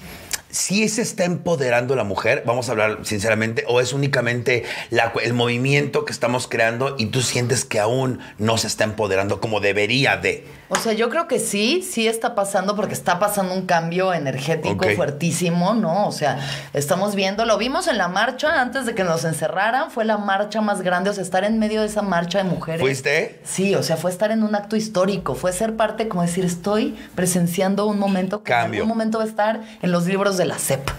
[0.52, 5.34] si se está empoderando la mujer, vamos a hablar sinceramente, o es únicamente la el
[5.34, 10.18] movimiento que estamos creando y tú sientes que aún no se está empoderando como debería
[10.18, 10.46] de.
[10.70, 14.86] O sea, yo creo que sí, sí está pasando porque está pasando un cambio energético
[14.96, 16.08] fuertísimo, ¿no?
[16.08, 16.40] O sea,
[16.74, 20.62] estamos viendo, lo vimos en la marcha antes de que nos encerraran, fue la marcha
[20.62, 22.80] más grande, o sea, estar en medio de esa marcha de mujeres.
[22.80, 23.42] ¿Fuiste?
[23.44, 26.98] Sí, o sea, fue estar en un acto histórico, fue ser parte, como decir, estoy
[27.16, 28.78] presenciando un momento que Cambio.
[28.78, 30.90] en algún momento va a estar en los libros de la CEP.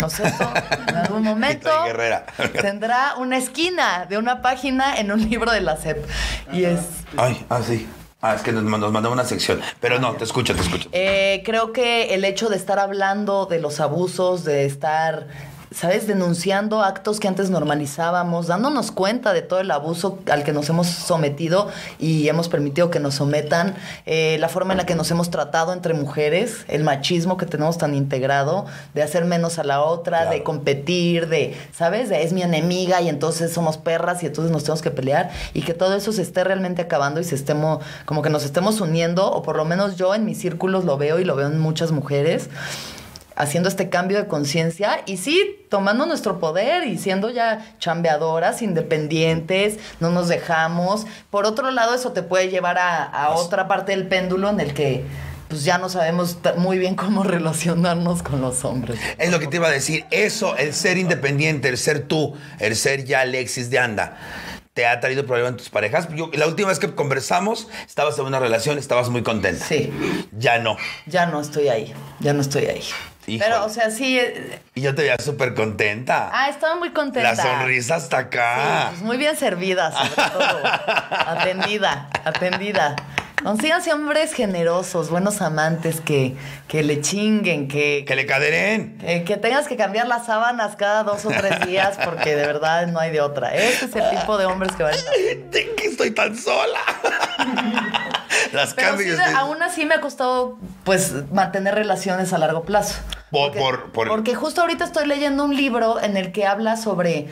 [0.00, 0.52] No sé, eso
[0.86, 1.70] en algún momento
[2.60, 6.04] tendrá una esquina de una página en un libro de la CEP.
[6.52, 6.80] Y es,
[7.16, 7.88] Ay, ah, sí.
[8.22, 9.60] Ah, es que nos, nos mandó una sección.
[9.80, 10.90] Pero no, te escucho, te escucho.
[10.92, 15.26] Eh, creo que el hecho de estar hablando de los abusos, de estar,
[15.72, 16.06] ¿sabes?
[16.06, 20.88] Denunciando actos que antes normalizábamos, dándonos cuenta de todo el abuso al que nos hemos
[20.88, 21.68] sometido
[21.98, 23.74] y hemos permitido que nos sometan,
[24.06, 27.78] eh, la forma en la que nos hemos tratado entre mujeres, el machismo que tenemos
[27.78, 30.30] tan integrado, de hacer menos a la otra, Claro.
[30.32, 32.08] de competir, de, ¿sabes?
[32.08, 35.62] De es mi enemiga y entonces somos perras y entonces nos tenemos que pelear y
[35.62, 39.30] que todo eso se esté realmente acabando y se estemos, como que nos estemos uniendo,
[39.30, 41.92] o por lo menos yo en mis círculos lo veo y lo veo en muchas
[41.92, 42.48] mujeres
[43.40, 49.78] haciendo este cambio de conciencia y sí, tomando nuestro poder y siendo ya chambeadoras, independientes,
[49.98, 51.06] no nos dejamos.
[51.30, 54.74] Por otro lado, eso te puede llevar a, a otra parte del péndulo en el
[54.74, 55.04] que
[55.48, 58.98] pues ya no sabemos muy bien cómo relacionarnos con los hombres.
[59.18, 60.04] Es lo que te iba a decir.
[60.10, 64.16] Eso, el ser independiente, el ser tú, el ser ya Alexis de Anda,
[64.74, 66.08] te ha traído problema en tus parejas?
[66.14, 69.64] Yo, la última vez que conversamos, estabas en una relación, estabas muy contenta.
[69.66, 69.92] Sí,
[70.38, 70.76] Ya no.
[71.06, 72.82] ya no estoy ahí, ya no estoy ahí.
[73.34, 73.50] Híjole.
[73.50, 74.18] Pero, o sea, sí.
[74.18, 76.30] eh, Y yo te veía súper contenta.
[76.32, 77.32] Ah, estaba muy contenta.
[77.34, 78.86] la sonrisa hasta Sí, acá.
[78.90, 80.60] pues muy bien servida, sobre todo.
[81.26, 82.96] atendida, atendida.
[83.42, 86.36] Consíganse hombres generosos, buenos amantes que,
[86.68, 88.98] que le chinguen, que, Que le caderen.
[88.98, 92.86] que, que tengas que cambiar las sábanas cada dos o tres días porque de verdad
[92.88, 93.54] no hay de otra.
[93.54, 95.02] Ese es el tipo de hombres que la pena.
[95.52, 96.80] ¿De qué estoy tan sola?
[98.52, 99.16] Las Pero sí, cambios.
[99.18, 102.96] de- aún así me ha costado, pues, mantener relaciones a largo plazo.
[103.30, 106.76] Por- porque, por- por- porque justo ahorita estoy leyendo un libro en el que habla
[106.76, 107.28] sobre,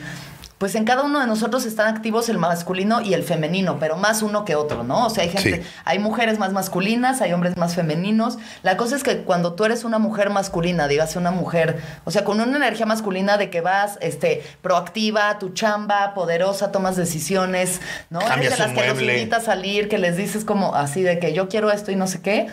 [0.59, 4.21] pues, en cada uno de nosotros están activos el masculino y el femenino, pero más
[4.21, 5.07] uno que otro, ¿no?
[5.07, 5.69] O sea, hay gente, Sí.
[5.85, 8.37] hay mujeres más masculinas, hay hombres más femeninos.
[8.61, 12.23] La cosa es que cuando tú eres una mujer masculina, digas una mujer, o sea,
[12.23, 18.19] con una energía masculina de que vas, este, proactiva, tu chamba, poderosa, tomas decisiones, ¿no?
[18.19, 19.17] Cambias eres de las que los mueble.
[19.17, 22.05] invita a salir, que les dices como así de que yo quiero esto y no
[22.05, 22.47] sé qué,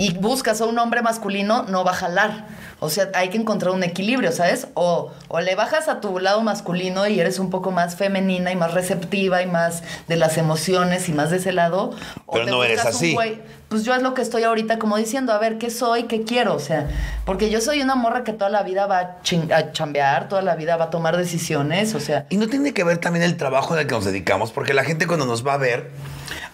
[0.00, 2.46] y buscas a un hombre masculino, no va a jalar.
[2.82, 4.68] O sea, hay que encontrar un equilibrio, ¿sabes?
[4.72, 8.56] O, o le bajas a tu lado masculino y eres un poco más femenina y
[8.56, 11.90] más receptiva y más de las emociones y más de ese lado.
[12.24, 13.14] o Pero te no eres así.
[13.14, 13.38] güey-
[13.68, 16.04] Pues yo es lo que estoy ahorita como diciendo, a ver, ¿qué soy?
[16.04, 16.54] ¿Qué quiero?
[16.54, 16.88] O sea,
[17.26, 20.40] porque yo soy una morra que toda la vida va a, chin- a chambear, toda
[20.40, 22.24] la vida va a tomar decisiones, o sea...
[22.30, 24.82] Y no tiene que ver también el trabajo en el que nos dedicamos, porque la
[24.84, 25.90] gente cuando nos va a ver,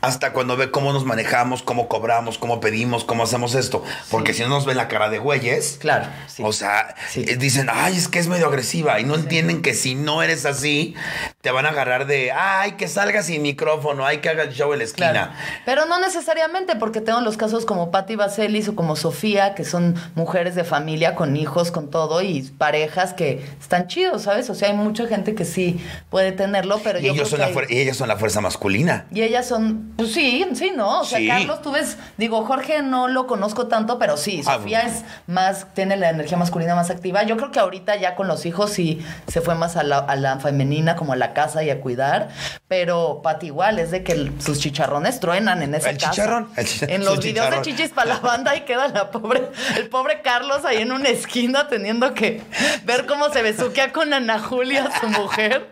[0.01, 4.43] hasta cuando ve cómo nos manejamos, cómo cobramos, cómo pedimos, cómo hacemos esto, porque si
[4.43, 6.43] no nos ven la cara de güeyes, Claro, sí.
[6.45, 7.25] o sea, Sí.
[7.29, 10.45] eh, dicen, ay, es que es medio agresiva, y no entienden que si no eres
[10.47, 10.95] así,
[11.41, 14.73] te van a agarrar de, ay, que salga sin micrófono, ay, que haga el show
[14.73, 15.11] en la esquina.
[15.13, 15.33] Claro.
[15.65, 19.95] Pero no necesariamente, porque tengo los casos como Patti Vaselis o como Sofía, que son
[20.15, 24.49] mujeres de familia con hijos, con todo, y parejas que están chidos, ¿sabes?
[24.51, 25.81] O sea, hay mucha gente que sí
[26.11, 28.17] puede tenerlo, pero Y yo ellos, creo son que la hay- y ellas son la
[28.17, 29.07] fuerza masculina.
[29.13, 31.01] y ellas son, pues sí, sí, ¿no?
[31.01, 31.27] O sea, Sí.
[31.29, 35.73] Carlos, tú ves, digo, Jorge no lo conozco tanto, pero sí, Ah, Sofía es más,
[35.75, 37.23] tiene la energía masculina más activa.
[37.23, 40.17] Yo creo que ahorita ya con los hijos sí se fue más a la, a
[40.17, 42.29] la femenina, como a la casa y a cuidar,
[42.69, 46.11] pero Pati igual, es de que el- sus chicharrones truenan en esa El casa.
[46.11, 47.63] chicharrón, el chicha- En los videos chicharrón.
[47.63, 51.09] de chichis para la banda y queda la pobre, el pobre Carlos ahí en una
[51.09, 52.43] esquina teniendo que
[52.85, 55.69] ver cómo se besuquea con Ana Julia, su mujer.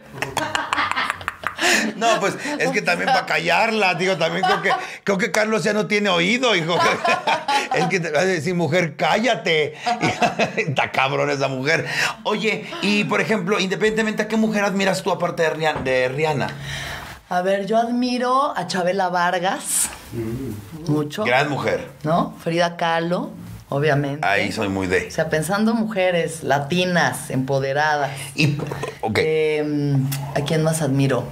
[1.96, 4.70] No, pues es que también para callarla, digo, también creo que,
[5.04, 6.76] creo que Carlos ya no tiene oído, hijo.
[7.74, 9.74] Es que te va a decir, mujer, cállate.
[10.56, 11.86] Está cabrón esa mujer.
[12.22, 15.80] Oye, y por ejemplo, independientemente, ¿a qué mujer admiras tú aparte de Rihanna?
[15.80, 16.46] De Rihanna?
[17.28, 19.88] A ver, yo admiro a Chabela Vargas
[20.86, 21.24] mucho.
[21.24, 21.88] Gran mujer.
[22.04, 22.34] ¿No?
[22.38, 23.30] Frida Kahlo,
[23.68, 24.26] obviamente.
[24.26, 25.08] Ahí soy muy de.
[25.08, 28.12] O sea, pensando mujeres latinas, empoderadas.
[28.34, 28.56] Y,
[29.00, 29.18] ok.
[29.18, 29.96] Eh,
[30.34, 31.24] ¿A quién más admiro?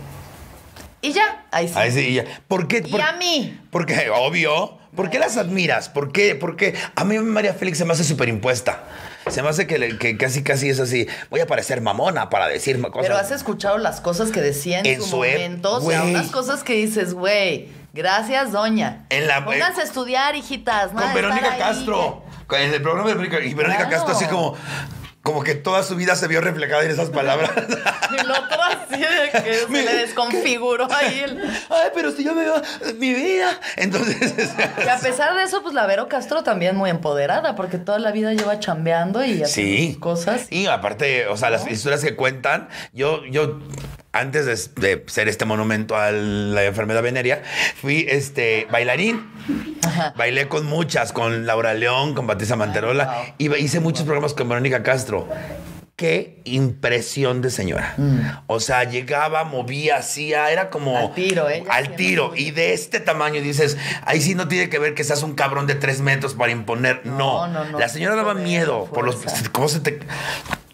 [1.02, 1.74] Y ya, ahí sí.
[1.76, 2.24] Ahí sí, y ya.
[2.48, 2.78] ¿Por qué?
[2.84, 3.60] Y por- a mí.
[3.70, 4.78] Porque, obvio.
[4.94, 5.88] ¿Por qué las admiras?
[5.88, 6.34] ¿Por qué?
[6.34, 8.84] Porque a mí María Félix se me hace súper impuesta.
[9.30, 11.06] Se me hace que, le- que casi, casi es así.
[11.30, 13.00] Voy a parecer mamona para decir cosas.
[13.00, 15.76] Pero has escuchado las cosas que decía en, En su, su momento.
[15.76, 16.14] O sea, güey.
[16.14, 19.06] unas cosas que dices, güey, gracias, doña.
[19.08, 20.92] En la- Pónganse a estudiar, hijitas.
[20.92, 22.22] Con Verónica ahí, Castro.
[22.50, 24.04] En el programa de Verónica, y Verónica Claro.
[24.04, 24.54] Castro así como,
[25.22, 27.50] como que toda su vida se vio reflejada en esas palabras.
[28.12, 31.40] Y el otro así de que se Me- le desconfiguró ahí el...
[31.70, 32.60] Ay, pero si yo me veo
[32.98, 33.58] mi vida.
[33.76, 34.34] Entonces,
[34.84, 38.12] Y a pesar de eso, pues la Vero Castro también muy empoderada, porque toda la
[38.12, 39.48] vida lleva chambeando y haciendo
[39.92, 39.96] sí.
[39.98, 40.46] cosas.
[40.50, 43.60] Y aparte, o sea, las historias que cuentan, yo, yo
[44.12, 47.42] antes de, de ser este monumento a la enfermedad venérea,
[47.80, 49.30] fui este bailarín.
[49.84, 50.14] Ajá.
[50.16, 53.06] Bailé con muchas, con Laura León, con Patricia Manterola.
[53.06, 53.24] wow.
[53.38, 55.28] Y hice muchos programas con Verónica Castro.
[55.96, 57.94] Qué impresión de señora.
[58.46, 60.94] O sea, llegaba, movía, hacía, era como.
[60.94, 60.96] Mm.
[60.96, 62.32] Al tiro, ella Al tiro.
[62.34, 65.66] Y de este tamaño dices, ahí sí no tiene que ver que seas un cabrón
[65.66, 67.02] de tres metros para imponer.
[67.04, 67.46] No.
[67.46, 67.78] No, no, no.
[67.78, 69.16] La señora daba miedo por los.
[69.52, 70.00] ¿Cómo se te.?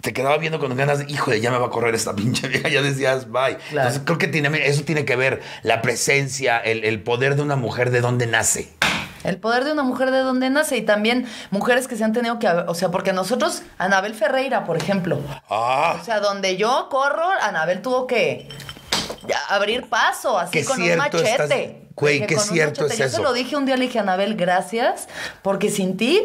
[0.00, 2.68] Te quedaba viendo con ganas de, híjole, ya me va a correr esta pinche vieja,
[2.68, 3.56] ya decías, bye.
[3.56, 3.88] Claro.
[3.88, 7.56] Entonces creo que tiene, eso tiene que ver la presencia, el, el poder de una
[7.56, 8.72] mujer de dónde nace.
[9.24, 12.38] El poder de una mujer de donde nace y también mujeres que se han tenido
[12.38, 12.46] que...
[12.48, 15.18] O sea, porque nosotros, Anabel Ferreira, por ejemplo,
[15.50, 18.48] Ah, o sea, donde yo corro, Anabel tuvo que
[19.48, 21.30] abrir paso, así con un machete.
[21.30, 23.16] estás- güey, qué cierto es Yo eso.
[23.16, 25.08] se lo dije un día, le dije, Anabel, gracias,
[25.42, 26.20] porque sin ti,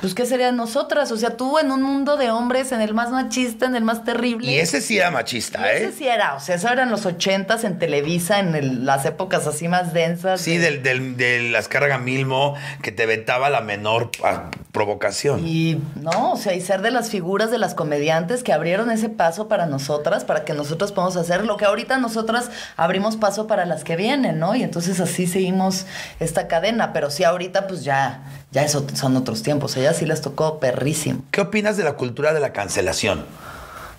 [0.00, 1.10] pues, ¿qué sería de nosotras?
[1.12, 4.04] O sea, tú en un mundo de hombres, en el más machista, en el más
[4.04, 4.50] terrible.
[4.52, 5.84] y ese sí era machista, Y ¿eh?
[5.88, 9.06] ese sí era, o sea, eso era en los ochentas en Televisa, en el- las
[9.06, 10.40] épocas así más densas.
[10.40, 15.46] Sí, de- del, del, de las cargas Milmo, que te vetaba la menor a provocación.
[15.46, 19.08] Y no, o sea, y ser de las figuras de las comediantes que abrieron ese
[19.08, 23.64] paso para nosotras, para que nosotros podamos hacer lo que ahorita nosotras abrimos paso para
[23.64, 24.54] las que vienen, ¿no?
[24.54, 25.86] Y entonces así seguimos
[26.20, 30.04] esta cadena, pero sí ahorita pues ya, ya eso son otros tiempos, a ellas sí
[30.04, 31.22] les tocó perrísimo.
[31.30, 33.24] ¿Qué opinas de la cultura de la cancelación?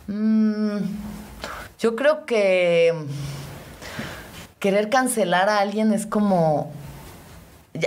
[0.07, 0.77] Mm,
[1.79, 2.93] yo creo que
[4.59, 6.71] querer cancelar a alguien es como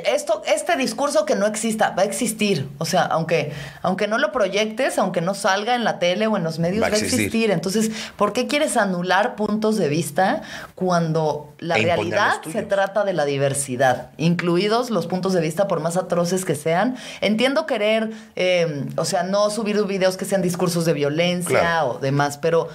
[0.05, 2.68] esto, este discurso que no exista, va a existir.
[2.78, 6.45] O sea, aunque, aunque no lo proyectes, aunque no salga en la tele o en
[6.45, 7.20] los medios, Va va a existir.
[7.26, 7.51] existir.
[7.51, 10.43] Entonces, ¿por qué quieres anular puntos de vista
[10.74, 15.80] cuando la E realidad se trata de la diversidad, incluidos los puntos de vista, por
[15.80, 16.97] más atroces que sean?
[17.20, 21.93] Entiendo querer, eh, o sea, no subir videos que sean discursos de violencia Claro.
[21.93, 22.68] o demás, pero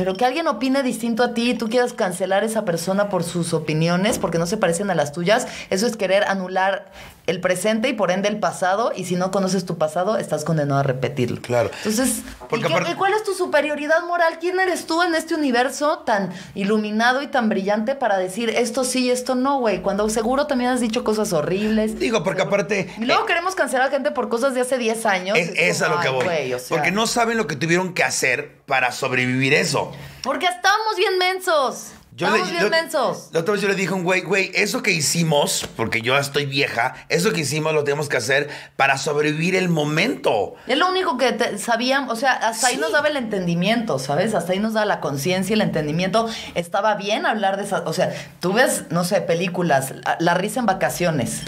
[0.00, 3.22] pero que alguien opine distinto a ti y tú quieras cancelar a esa persona por
[3.22, 6.90] sus opiniones porque no se parecen a las tuyas, eso es querer anular
[7.26, 8.92] el presente y por ende el pasado.
[8.96, 11.40] Y si no conoces tu pasado, estás condenado a repetirlo.
[11.42, 11.70] Claro.
[11.76, 14.38] Entonces, ¿y qué- ¿cuál es tu superioridad moral?
[14.40, 19.04] ¿Quién eres tú en este universo tan iluminado y tan brillante para decir esto sí
[19.06, 19.82] y esto no, güey?
[19.82, 21.98] Cuando seguro también has dicho cosas horribles.
[21.98, 22.90] Digo, porque aparte...
[22.98, 25.38] Y luego eh, queremos cancelar a gente por cosas de hace 10 años.
[25.38, 26.24] es, es a como, lo que voy.
[26.24, 29.92] güey, o sea, Porque no saben lo que tuvieron que hacer para sobrevivir eso.
[30.22, 31.92] Porque estábamos bien mensos.
[32.16, 33.28] estábamos le- bien yo- mensos.
[33.32, 36.18] La otra vez yo le dije a un güey, güey, eso que hicimos, porque yo
[36.18, 40.54] estoy vieja, eso que hicimos lo tenemos que hacer para sobrevivir el momento.
[40.66, 44.34] Es lo único que te- sabíamos, o sea, hasta ahí nos daba el entendimiento, ¿sabes?
[44.34, 46.28] Hasta ahí nos da la conciencia y el entendimiento.
[46.54, 50.60] Estaba bien hablar de esas, o sea, tú ves, no sé, películas, La- La risa
[50.60, 51.40] en vacaciones.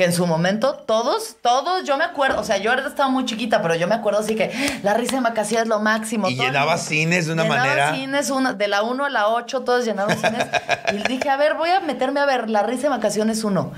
[0.00, 3.26] Que en su momento todos, todos, yo me acuerdo, o sea, yo ahora estaba muy
[3.26, 4.50] chiquita, pero yo me acuerdo así que
[4.82, 6.30] la risa en vacaciones es lo máximo.
[6.30, 7.94] Y llenaba cines de una llenaba manera.
[7.94, 10.46] cines, una, de la 1 a la 8, todos llenaron cines.
[10.94, 13.72] y dije, a ver, voy a meterme a ver la risa en vacaciones 1.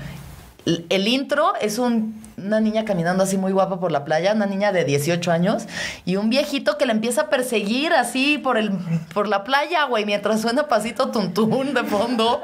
[0.65, 4.45] El, el intro es un- una niña caminando así muy guapa por la playa, una
[4.45, 5.63] niña de 18 años,
[6.05, 8.71] y un viejito que la empieza a perseguir así por, el,
[9.13, 12.41] por la playa, güey, mientras suena pasito tuntún de fondo.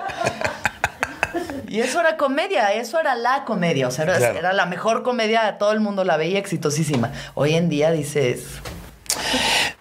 [1.68, 4.40] Y eso era comedia, eso era la comedia, o sea, era, Claro.
[4.40, 7.12] era la mejor comedia, todo el mundo la veía exitosísima.
[7.36, 8.46] Hoy en día dices,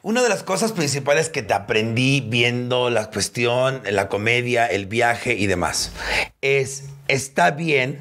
[0.03, 5.35] Una de las cosas principales que te aprendí viendo la cuestión, la comedia, el viaje
[5.35, 5.93] y demás,
[6.41, 7.99] es, está bien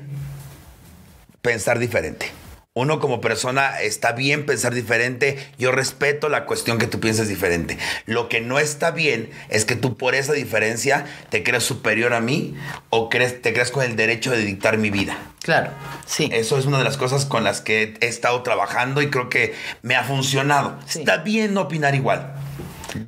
[1.42, 2.32] pensar diferente.
[2.78, 5.40] Uno como persona está bien pensar diferente.
[5.58, 7.80] Yo respeto la cuestión que tú pienses diferente.
[8.06, 12.22] Lo que no está bien es que tú por esa diferencia te creas superior a
[12.22, 12.56] mí
[12.92, 15.18] o crees, te creas con el derecho de dictar mi vida.
[15.42, 15.72] claro,
[16.06, 16.30] sí.
[16.32, 19.56] Eso es una de las cosas con las que he estado trabajando y creo que
[19.82, 20.78] me ha funcionado.
[20.86, 21.00] Sí.
[21.00, 22.36] Está bien no opinar igual.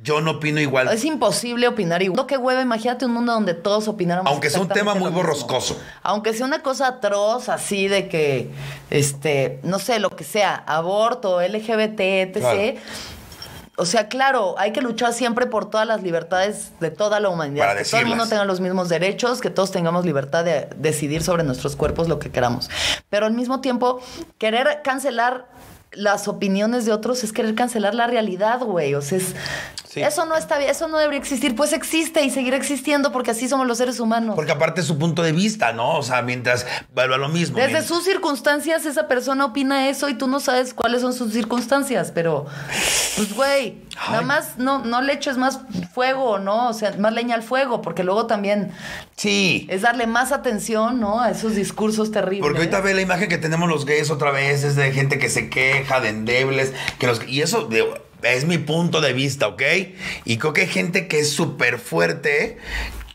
[0.02, 0.88] Yo no opino igual.
[0.88, 2.16] Es imposible opinar igual.
[2.16, 4.30] No, qué hueva, imagínate un mundo donde todos opináramos.
[4.30, 5.80] Aunque sea un tema muy borroscoso.
[6.02, 8.50] Aunque sea una cosa atroz, así de que,
[8.90, 12.38] este, no sé, lo que sea, aborto, LGBT, etc.
[12.38, 12.58] Claro.
[13.76, 17.66] O sea, claro, hay que luchar siempre por todas las libertades de toda la humanidad.
[17.68, 18.28] Para que todo el mundo decirlas.
[18.28, 22.30] tenga los mismos derechos, que todos tengamos libertad de decidir sobre nuestros cuerpos lo que
[22.30, 22.68] queramos.
[23.08, 24.02] Pero al mismo tiempo,
[24.36, 25.46] querer cancelar
[25.92, 28.94] las opiniones de otros es querer cancelar la realidad, güey.
[28.94, 29.34] O sea, es-
[29.92, 30.00] Sí.
[30.02, 31.56] eso no está bien, eso no debería existir.
[31.56, 34.36] Pues existe y seguirá existiendo porque así somos los seres humanos.
[34.36, 35.98] Porque aparte es su punto de vista, ¿no?
[35.98, 36.64] O sea, mientras
[36.94, 37.56] vuelva lo mismo.
[37.56, 41.32] Desde mientras- sus circunstancias, esa persona opina eso y tú no sabes cuáles son sus
[41.32, 42.46] circunstancias, pero,
[43.16, 43.78] pues, güey,
[44.08, 45.58] nada más no, no le eches más
[45.92, 46.68] fuego, ¿no?
[46.68, 48.70] O sea, más leña al fuego, porque luego también
[49.16, 49.66] Sí.
[49.70, 51.20] es darle más atención, ¿no?
[51.20, 52.42] A esos discursos terribles.
[52.42, 55.28] Porque ahorita ve la imagen que tenemos los gays otra vez, es de gente que
[55.28, 59.62] se queja, de endebles, que los, y eso digo, es mi punto de vista, ¿ok?
[60.24, 62.58] Y creo que hay gente que es súper fuerte,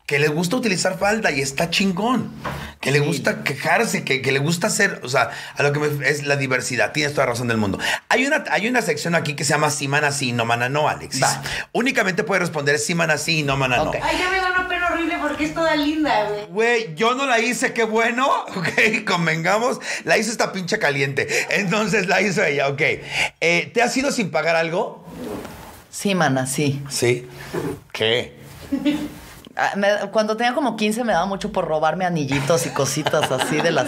[0.05, 2.31] que le gusta utilizar falda y está chingón,
[2.79, 6.07] que le gusta quejarse, que, que le gusta hacer, o sea, a lo que me-
[6.07, 7.79] es la diversidad, tienes toda la razón del mundo.
[8.09, 10.87] Hay una, hay una sección aquí que se llama sí, mana, sí, no, mana, no,
[10.89, 11.23] Alexis.
[11.23, 11.41] Va.
[11.71, 13.89] Únicamente puedes responder sí, mana, sí, no, mana, no.
[13.89, 13.95] Ok.
[14.03, 14.39] Ay, ya me
[15.35, 16.45] porque es toda linda, güey.
[16.45, 18.25] Güey, yo no la hice, qué bueno,
[18.55, 22.81] ok, convengamos, la hizo esta pinche caliente, entonces la hizo ella, ok.
[23.41, 25.05] Eh, ¿Te has ido sin pagar algo?
[25.91, 26.81] Sí, mana, sí.
[26.89, 27.27] Sí.
[27.91, 28.33] ¿Qué?
[29.57, 29.73] Ah,
[30.11, 33.87] cuando tenía como 15 me daba mucho por robarme anillitos y cositas así de las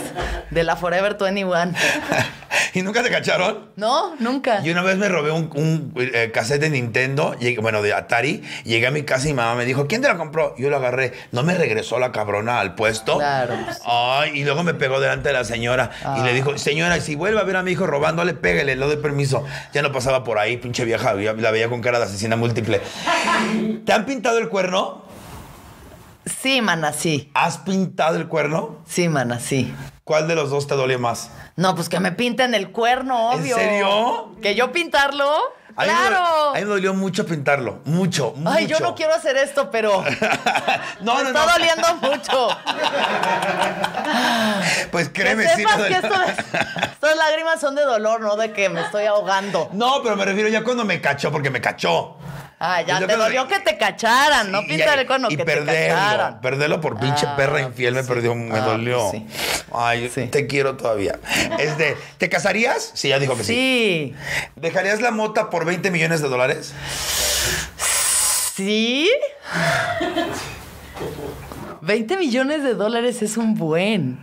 [0.50, 1.74] de la Forever 21.
[2.74, 3.70] ¿Y nunca te cacharon?
[3.76, 4.62] No, nunca.
[4.64, 8.44] Y una vez me robé un, un, eh, cassette de Nintendo, llegué- bueno, de Atari,
[8.64, 10.56] llegué a mi casa y mi mamá me dijo, ¿quién te lo compró?
[10.58, 11.14] Yo lo agarré.
[11.32, 13.18] No me regresó la cabrona al puesto.
[13.18, 13.56] Claro.
[13.86, 16.22] Ay, y luego me pegó delante de la señora y Ah.
[16.24, 19.44] le dijo, señora, si vuelve a ver a mi hijo robándole, pégale, le doy permiso.
[19.74, 22.82] Ya no pasaba por ahí, pinche vieja, la veía con cara de asesina múltiple.
[23.86, 25.07] ¿Te han pintado el cuerno?
[26.28, 27.32] Sí, mana, sí.
[27.34, 28.78] ¿Has pintado el cuerno?
[28.88, 29.74] Sí, mana, sí.
[30.04, 31.30] ¿Cuál de los dos te duele más?
[31.56, 33.56] No, pues que me pinten el cuerno, ¿En obvio.
[33.58, 34.32] serio?
[34.42, 35.30] ¿Que yo pintarlo?
[35.76, 36.50] A mí me- ¡Claro!
[36.50, 37.82] A mí me dolió mucho pintarlo.
[37.86, 38.50] Mucho, mucho.
[38.50, 40.02] Ay, yo no quiero hacer esto, pero
[41.02, 41.52] No, me no, está no.
[41.52, 42.50] doliendo mucho.
[44.92, 46.38] Pues créeme, que sí me que esto es-
[46.94, 49.70] estas lágrimas son de dolor, no de que me estoy ahogando.
[49.74, 52.16] No, pero me refiero ya cuando me cachó, porque me cachó.
[52.60, 55.46] Ah, ya Yo te dolió que te cacharan, no y- el cuerno, y que te
[55.46, 56.42] perderlo, cacharan.
[56.42, 58.08] perderlo por pinche Ah, perra infiel me sí.
[58.10, 59.10] perdió, me Ah, dolió.
[59.12, 59.66] pues sí.
[59.72, 61.20] Ay, te quiero todavía.
[61.60, 62.92] Este, ¿te casarías?
[62.96, 63.54] Sí, ya dijo que sí.
[63.54, 64.16] Sí.
[64.56, 66.74] ¿Dejarías la mota por 20 millones de dólares?
[68.56, 69.08] ¿Sí?
[71.82, 74.20] 20 millones de dólares es un buen.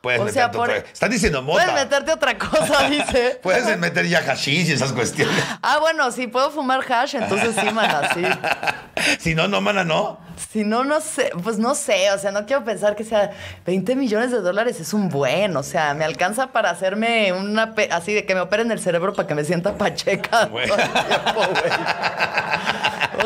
[0.00, 1.64] Puedes O meter sea, tu- por- Estás diciendo mota.
[1.64, 3.40] Puedes meterte otra cosa, dice.
[3.42, 5.34] Puedes meter ya hashish y esas cuestiones.
[5.60, 8.22] Ah, bueno, si puedo fumar hash, entonces sí, mana, sí.
[9.18, 10.20] si no, no, mana, no.
[10.52, 13.32] Si no, no sé, pues no sé, o sea, no quiero pensar que sea
[13.66, 17.88] 20 millones de dólares es un buen, o sea, me alcanza para hacerme una, pe-
[17.90, 20.68] así de que me operen el cerebro para que me sienta pacheca Güey.
[20.68, 21.72] todo el tiempo, güey.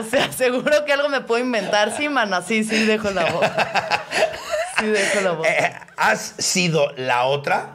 [0.00, 3.46] O sea, seguro que algo me puedo inventar, sí, mana, sí, sí, dejo la voz.
[4.78, 5.46] Sí, dejo la voz.
[5.52, 7.70] Eh, ¿Has sido la otra?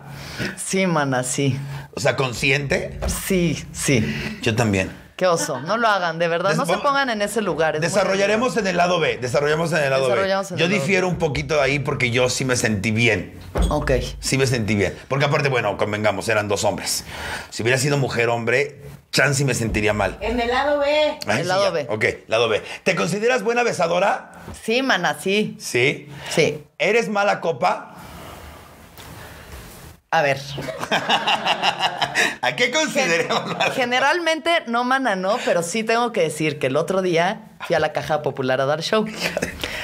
[0.58, 1.60] Sí, mana, sí.
[1.94, 3.00] O sea, consciente.
[3.26, 4.40] Sí, sí.
[4.42, 4.92] Yo también.
[5.18, 7.76] Qué oso, no lo hagan, de verdad, no se pongan en ese lugar.
[7.76, 9.18] es Desarrollaremos en el lado B.
[9.18, 10.14] Desarrollamos en el lado B.
[10.14, 13.34] en Yo el lado difiero un poquito de ahí porque yo sí me sentí bien.
[13.70, 13.94] Ok.
[14.20, 14.96] Sí me sentí bien.
[15.08, 17.04] Porque aparte, bueno, convengamos, eran dos hombres.
[17.50, 18.80] Si hubiera sido mujer-hombre,
[19.12, 20.20] chance me sentiría mal.
[20.22, 21.18] En el lado B.
[21.26, 21.70] Ay, El lado ya.
[21.72, 21.88] B.
[21.90, 22.62] Ok, lado B.
[22.84, 24.34] ¿Te consideras buena besadora?
[24.64, 25.58] Sí, mana, sí.
[25.60, 26.10] Sí.
[26.30, 26.64] Sí.
[26.78, 27.96] ¿Eres mala copa?
[30.10, 30.40] A ver.
[32.42, 36.78] ¿A qué consideramos mala Generalmente no mana, no, pero sí tengo que decir que el
[36.78, 39.06] otro día fui a la Caja Popular a dar show.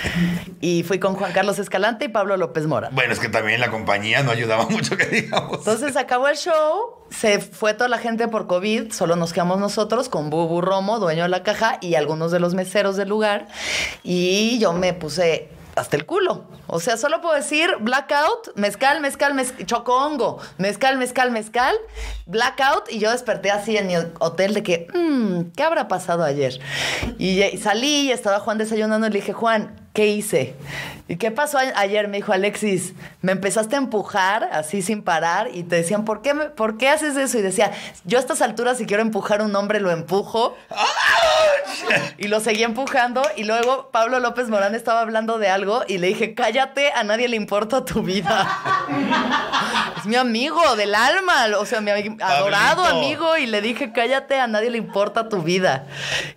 [0.62, 2.90] Y fui con Juan Carlos Escalante y Pablo López Mora.
[2.94, 5.58] Bueno, es que también la compañía no ayudaba mucho, que digamos.
[5.60, 10.08] Entonces acabó el show, se fue toda la gente por COVID, solo nos quedamos nosotros
[10.10, 13.48] con Bubu Romo, dueño de la caja, y algunos de los meseros del lugar.
[14.04, 16.46] Y yo me puse hasta el culo.
[16.68, 21.76] O sea, solo puedo decir blackout, mezcal, mezcal, mezcal, chocongo, mezcal, mezcal, mezcal,
[22.26, 22.92] blackout.
[22.92, 26.60] Y yo desperté así en mi hotel de que, "Mm, ¿qué habrá pasado ayer?
[27.18, 30.56] Y, y salí y estaba Juan desayunando y le dije, Juan, ¿qué hice?
[31.08, 32.08] ¿Y qué pasó ayer?
[32.08, 36.34] Me dijo Alexis, me empezaste a empujar así sin parar y te decían, ¿por qué,
[36.34, 37.38] me- ¿por qué haces eso?
[37.38, 37.72] Y decía,
[38.06, 40.56] yo a estas alturas si quiero empujar a un hombre lo empujo.
[42.18, 46.08] Y lo seguí empujando y luego Pablo López Morán estaba hablando de algo y le
[46.08, 48.48] dije, cállate, a nadie le importa tu vida.
[49.98, 52.98] es mi amigo del alma, o sea, mi adorado Pablito.
[53.06, 55.86] amigo y le dije, cállate, a nadie le importa tu vida.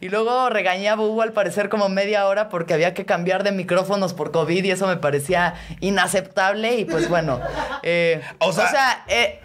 [0.01, 3.53] Y luego regañé a Bubu al parecer como media hora porque había que cambiar de
[3.53, 7.41] micrófonos por COVID y eso me parecía inaceptable y pues bueno,
[7.83, 9.41] eh, O o sea- eh,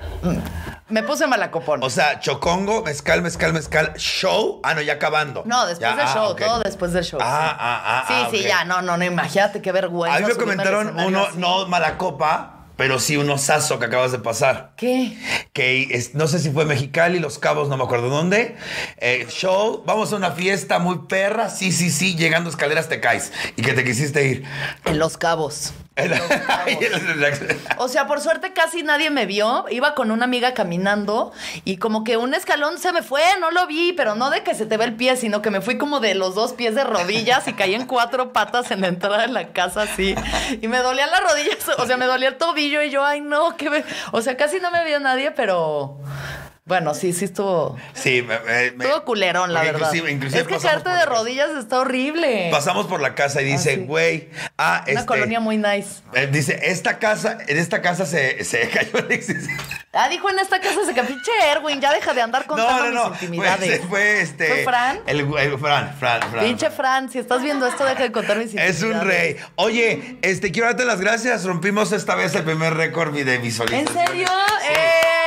[0.90, 1.82] me puse malacopón.
[1.84, 4.60] O sea, chocongo, mezcal, mezcal, mezcal, show.
[4.64, 5.44] Ah, no, ya acabando.
[5.46, 7.20] No, después Ya, del ah, show, todo después del show.
[7.24, 7.58] Ah, sí.
[7.60, 10.18] ah, ah, Sí, ah, sí, ya, no, no, no, imagínate qué vergüenza.
[10.18, 11.38] A mí me comentaron uno, así.
[11.38, 14.74] no mala copa, pero sí un osazo que acabas de pasar.
[14.76, 15.16] ¿Qué?
[15.54, 18.56] Que es- no sé si fue Mexicali, Los Cabos, no me acuerdo dónde.
[18.98, 21.52] Eh, show, vamos a una fiesta muy perra.
[21.52, 23.32] Sí, sí, sí, llegando escaleras te caes.
[23.56, 24.46] Y que te quisiste ir.
[24.86, 25.74] En Los Cabos.
[27.78, 29.66] O sea, por suerte casi nadie me vio.
[29.70, 31.34] Iba con una amiga caminando
[31.66, 34.56] y como que un escalón se me fue, no lo vi, pero no de que
[34.56, 36.86] se te ve el pie, sino que me fui como de los dos pies de
[36.86, 40.16] rodillas y caí en cuatro patas en la entrada de la casa así.
[40.62, 43.58] Y me dolían las rodillas, o sea, me dolía el tobillo y yo, ay no,
[43.58, 43.84] que me...
[44.12, 45.98] O sea, casi no me vio nadie, pero...
[46.64, 47.76] Bueno, sí, sí estuvo...
[47.94, 48.36] Sí, me,
[48.68, 49.80] Estuvo culerón, la verdad.
[49.80, 52.50] Inclusive, inclusive es que caerte de rodillas está horrible.
[52.52, 53.82] Pasamos por la casa y dice, sí.
[53.82, 56.02] güey, ah, Una este, colonia muy nice.
[56.14, 59.48] eh, dice, esta casa, en esta casa se, se cayó Alexis.
[59.92, 62.92] Ah, dijo en esta casa se que pinche Erwin, ya deja de andar contando No,
[62.92, 63.10] no, no.
[63.10, 63.82] mis intimidades.
[63.90, 64.48] fue este.
[64.48, 65.00] ¿Fue Fran?
[65.08, 66.46] El, el Fran, Fran, Fran.
[66.46, 68.78] Pinche Fran, si estás viendo esto, deja de contar mis intimidades.
[68.78, 69.36] Es un rey.
[69.56, 71.44] Oye, este, quiero darte las gracias.
[71.44, 74.08] Rompimos esta vez el primer récord de ¿En visualización.
[74.08, 74.28] serio?
[74.70, 75.21] ¡Eh!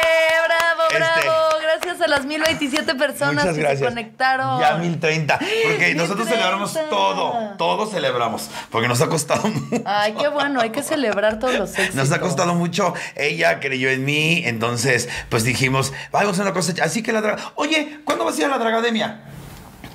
[0.97, 1.65] ¡Bravo, Este-!
[1.65, 3.81] Gracias a las 1027 personas que gracias.
[3.81, 4.61] se conectaron.
[4.61, 5.39] Ya 1030.
[5.39, 6.35] Porque nosotros 1030.
[6.35, 7.55] celebramos todo.
[7.59, 8.51] Todo celebramos.
[8.71, 9.83] Porque nos ha costado mucho.
[9.85, 11.95] Ay, qué bueno, hay que celebrar todos los éxitos.
[11.95, 12.95] Nos ha costado mucho.
[13.17, 14.43] Ella creyó en mí.
[14.45, 16.73] Entonces, pues dijimos, vamos a una cosa.
[16.83, 17.53] Así que la draga.
[17.57, 19.21] Oye, ¿cuándo vas a ir a la Dragademia?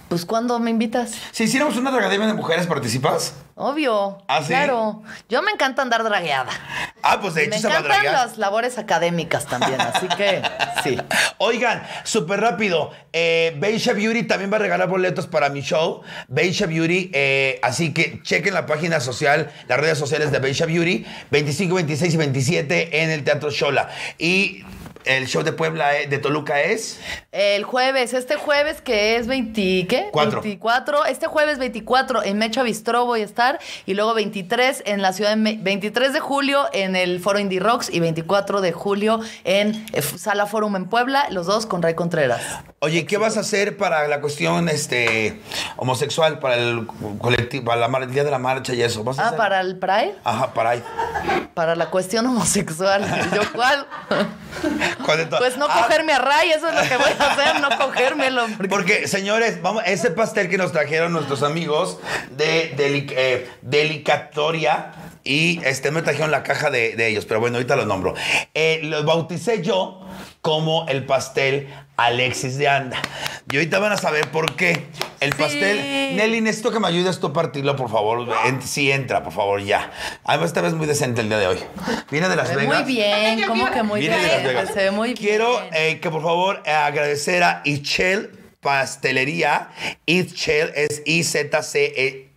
[0.09, 1.11] Pues, ¿cuándo me invitas?
[1.31, 3.35] Si hiciéramos una Dragademia de mujeres, ¿participas?
[3.55, 4.17] Obvio.
[4.27, 4.47] ¿Ah, sí?
[4.47, 5.03] Claro.
[5.29, 6.49] Yo me encanta andar dragueada.
[7.03, 8.13] Ah, pues de Me hecho a encantan draguear.
[8.27, 10.41] las labores académicas también, así que
[10.83, 10.97] sí.
[11.37, 12.91] Oigan, súper rápido.
[13.13, 16.01] Eh, Beisha Beauty también va a regalar boletos para mi show.
[16.27, 17.11] Beisha Beauty.
[17.13, 21.05] eh, así que chequen la página social, las redes sociales de Beisha Beauty.
[21.29, 23.89] 25, 26 y 27 en el Teatro Shola.
[24.17, 24.63] Y
[25.05, 26.99] el show de Puebla, eh, de Toluca es.
[27.31, 30.09] El jueves, este jueves que es 20, ¿qué?
[30.11, 30.41] Cuatro.
[30.41, 31.05] 24.
[31.05, 35.31] Este jueves 24 en Mecha Bistró voy a estar y luego 23 en la ciudad
[35.31, 39.85] de Me- 23 de julio en el Foro Indie Rocks y 24 de julio en
[39.93, 42.41] eh, Sala Forum en Puebla, los dos con Ray Contreras.
[42.79, 45.39] Oye, ¿qué vas a hacer para la cuestión este,
[45.77, 46.87] homosexual, para el
[47.19, 49.03] colectivo, para la el día de la marcha y eso?
[49.03, 49.37] ¿Vas a Ah, hacer?
[49.37, 50.83] para el Pride, Ajá, para ahí.
[51.53, 53.03] para la cuestión homosexual.
[53.31, 53.85] ¿Y ¿Yo cuál?
[55.39, 58.47] Pues no Ah, cogerme a Ray, eso es lo que voy a hacer, no cogérmelo.
[58.57, 61.99] porque- Porque, señores, vamos, ese pastel que nos trajeron nuestros amigos
[62.31, 64.91] de eh, Delicatoria
[65.23, 68.13] y este me trajeron la caja de, de ellos, pero bueno, ahorita los nombro.
[68.53, 70.01] Eh, los bauticé yo
[70.41, 71.67] como el pastel
[72.05, 73.01] Alexis de Anda.
[73.51, 74.85] Y ahorita van a saber por qué.
[75.19, 75.39] El Sí.
[75.39, 76.15] pastel.
[76.15, 78.27] Nelly, necesito que me ayudes tú a partirlo, por favor.
[78.45, 79.91] En- sí, entra, por favor, ya.
[80.23, 81.57] Además, esta vez muy decente el día de hoy.
[82.11, 82.83] Viene de Las Vegas.
[82.83, 84.47] muy bien, ¿cómo que muy Viene de Las bien?
[84.47, 84.69] Vegas.
[84.73, 85.73] Se ve muy Quiero bien.
[85.73, 88.31] eh, que por favor eh, agradecer a Ichel
[88.61, 89.69] Pastelería.
[90.05, 91.01] Ichel es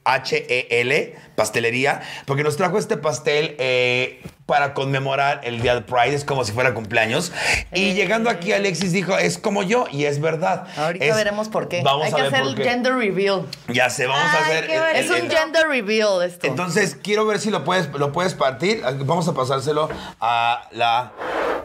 [0.05, 6.25] I-Z-C-H-E-L, pastelería, porque nos trajo este pastel eh, para conmemorar el día de Pride, es
[6.25, 7.33] como si fuera cumpleaños.
[7.73, 10.67] Y llegando aquí, Alexis dijo, es como yo, y es verdad.
[10.77, 11.83] Ahorita Es- veremos por qué.
[11.83, 13.47] Vamos Hay a que ver hacer el gender reveal.
[13.69, 14.65] Ya sé, vamos a hacer.
[14.65, 16.47] el- Es un gender reveal esto.
[16.47, 18.83] entonces, quiero ver si lo puedes, lo puedes partir.
[19.05, 19.89] Vamos a pasárselo
[20.21, 21.13] a la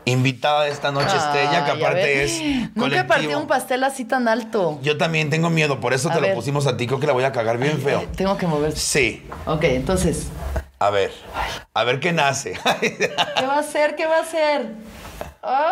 [0.06, 3.08] invitada de esta noche estrella, que aparte es Nunca colectivo.
[3.08, 4.80] partido un pastel así tan alto.
[4.82, 6.30] Yo también tengo miedo, por eso A te ver.
[6.30, 6.88] lo pusimos a ti.
[6.88, 8.02] Creo que la voy a cagar bien feo.
[8.02, 8.72] Eh, tengo que mover.
[8.78, 9.26] Sí.
[9.46, 10.28] Ok, entonces.
[10.80, 11.12] A ver.
[11.74, 12.54] A ver qué nace.
[12.80, 13.96] ¿Qué va a hacer?
[13.96, 14.74] ¿Qué va a hacer?
[15.42, 15.66] ¡Ay!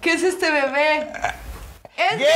[0.00, 1.10] ¿Qué es este bebé?
[1.96, 2.12] ¡Es.
[2.12, 2.28] ¡Es gay!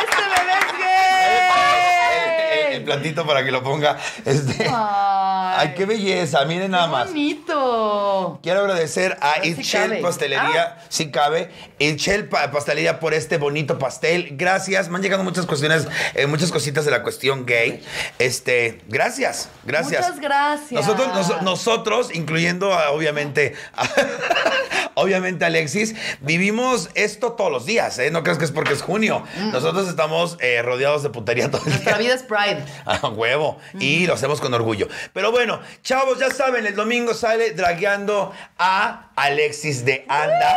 [0.00, 2.74] ¡Este bebé es el, gay!
[2.76, 3.96] el plantito para que lo ponga.
[4.24, 4.66] Este.
[4.68, 6.44] Ay, Ay, qué belleza.
[6.44, 7.08] Miren nada ¡Qué más.
[7.08, 8.40] bonito!
[8.42, 10.00] Quiero agradecer a Itchel.
[10.00, 14.28] Pastelería, si cabe, Itchel Pa- Pastelería por este bonito pastel.
[14.32, 17.82] Gracias, me han llegado muchas cuestiones, eh, muchas cositas de la cuestión gay.
[18.18, 20.02] Este, gracias, gracias.
[20.06, 20.72] Muchas gracias.
[20.86, 23.88] Nosotros, nos- nosotros incluyendo a, obviamente, a-
[24.94, 28.10] obviamente Alexis, vivimos esto todos los días, ¿eh?
[28.10, 29.22] No creas que es porque es junio.
[29.52, 31.72] Nosotros estamos eh, rodeados de putería todo el día.
[31.72, 31.84] Mm.
[31.84, 32.64] Nuestra vida es Pride.
[33.02, 33.58] A huevo.
[33.78, 34.88] Y lo hacemos con orgullo.
[35.12, 40.56] Pero bueno, chavos, ya saben, el domingo sale dragueando a Alexis de Anda.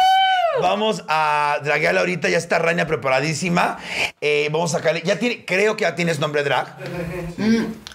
[0.62, 3.78] Vamos a draguearla ahorita, ya está Raña preparadísima.
[4.22, 5.02] Eh, vamos a sacarle.
[5.04, 6.78] Ya tiene, creo que ya tienes nombre drag.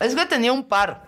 [0.00, 1.02] Es que tenía un par.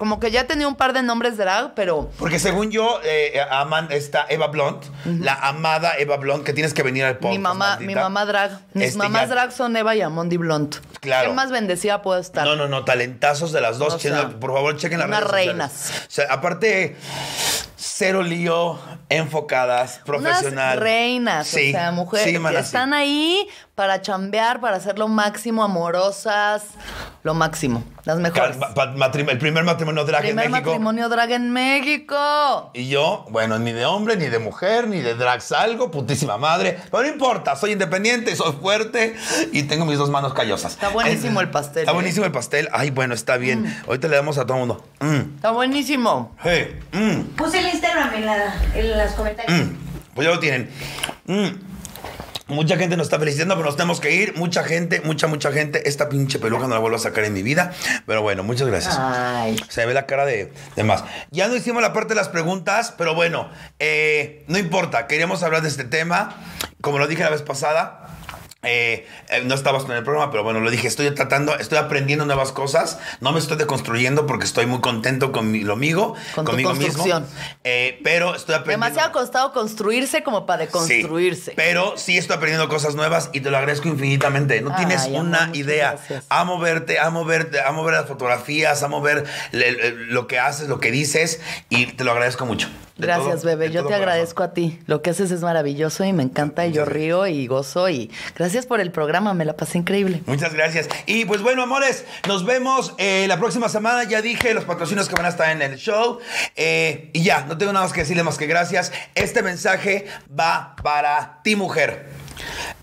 [0.00, 3.88] Como que ya tenía un par de nombres drag, pero Porque según yo, eh, aman
[3.92, 7.32] está Eva Blunt, la amada Eva Blunt, que tienes que venir al podcast.
[7.32, 8.50] mi mamá, mi mamá drag.
[8.72, 10.76] Mis Este, mamás ya- drag son Eva y Amondi Blunt.
[11.00, 11.28] Claro.
[11.28, 12.46] ¿Qué más bendecida puedo estar?
[12.46, 13.92] No, no, no, talentazos de las dos.
[13.92, 15.92] O sea, Chequen- por favor, chequen las unas redes reinas.
[16.08, 16.96] O sea, aparte,
[17.76, 18.78] cero lío,
[19.10, 20.76] enfocadas, profesional.
[20.76, 22.56] Unas reinas, Sí, o sea, mujeres sí, que sí.
[22.56, 26.62] están ahí para chambear, para hacer lo máximo, amorosas,
[27.22, 28.56] lo máximo, las mejores.
[29.28, 30.70] El primer matrimonio drag Primer en México.
[30.70, 32.70] matrimonio drag en México.
[32.72, 36.78] Y yo, bueno, ni de hombre, ni de mujer, ni de drag salgo, putísima madre.
[36.90, 39.16] Pero no importa, soy independiente, soy fuerte
[39.52, 40.72] y tengo mis dos manos callosas.
[40.72, 41.94] Está buenísimo Eh, el pastel, Está ¿eh?
[41.94, 42.68] buenísimo el pastel.
[42.72, 43.66] Ay, bueno, está bien.
[43.86, 44.84] Ahorita le damos a todo el mundo.
[45.00, 46.34] Mm, Está buenísimo.
[46.42, 49.60] hey, mm, Puse el Instagram en, la, en los comentarios.
[49.66, 49.76] mm.
[50.14, 50.70] Pues ya lo tienen.
[52.50, 54.34] Mucha gente nos está felicitando, pero nos tenemos que ir.
[54.36, 55.88] Mucha gente, mucha, mucha gente.
[55.88, 57.72] Esta pinche peluca no la vuelvo a sacar en mi vida.
[58.06, 58.96] Pero bueno, muchas gracias.
[58.98, 59.56] Ay.
[59.68, 61.04] Se ve la cara de, de más.
[61.30, 63.48] Ya no hicimos la parte de las preguntas, pero bueno,
[63.78, 65.06] eh, no importa.
[65.06, 66.36] Queríamos hablar de este tema.
[66.80, 67.99] Como lo dije la vez pasada.
[68.62, 72.26] Eh, eh, no estabas en el programa, pero bueno, lo dije, estoy tratando, estoy aprendiendo
[72.26, 76.44] nuevas cosas, no me estoy deconstruyendo porque estoy muy contento con mi- lo mío, Con
[76.44, 77.04] conmigo mismo.
[77.64, 78.86] Eh, pero estoy aprendiendo.
[78.86, 81.50] Demasiado costado construirse como para deconstruirse.
[81.52, 84.60] Sí, pero sí estoy aprendiendo cosas nuevas y te lo agradezco infinitamente.
[84.60, 85.96] No tienes una idea.
[86.28, 90.68] Amo verte, amo verte, amo ver las fotografías, amo ver le- le- lo que haces,
[90.68, 91.40] lo que dices
[91.70, 92.68] y te lo agradezco mucho.
[93.00, 93.70] Gracias, todo- bebé.
[93.70, 94.78] Yo te agradezco a ti.
[94.86, 96.66] Lo que haces es maravilloso y me encanta.
[96.66, 97.88] Y yo río y gozo.
[97.88, 99.34] Y gracias por el programa.
[99.34, 100.22] Me la pasé increíble.
[100.26, 100.88] Muchas gracias.
[101.06, 104.04] Y pues bueno, amores, nos vemos eh, la próxima semana.
[104.04, 106.18] Ya dije los patrocinios que van a estar en el show.
[106.56, 108.92] Eh, y ya, no tengo nada más que decirle más que gracias.
[109.14, 110.06] Este mensaje
[110.38, 112.08] va para ti, mujer.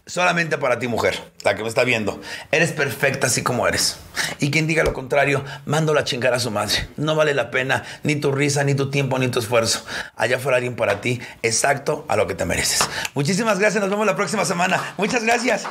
[0.05, 2.21] Solamente para ti, mujer, la que me está viendo.
[2.51, 3.97] Eres perfecta así como eres.
[4.39, 6.87] Y quien diga lo contrario, mando a chingar a su madre.
[6.95, 9.85] No vale la pena ni tu risa, ni tu tiempo, ni tu esfuerzo.
[10.15, 12.87] Allá fuera alguien para ti, exacto a lo que te mereces.
[13.15, 13.81] Muchísimas gracias.
[13.81, 14.93] Nos vemos la próxima semana.
[14.97, 15.65] Muchas gracias.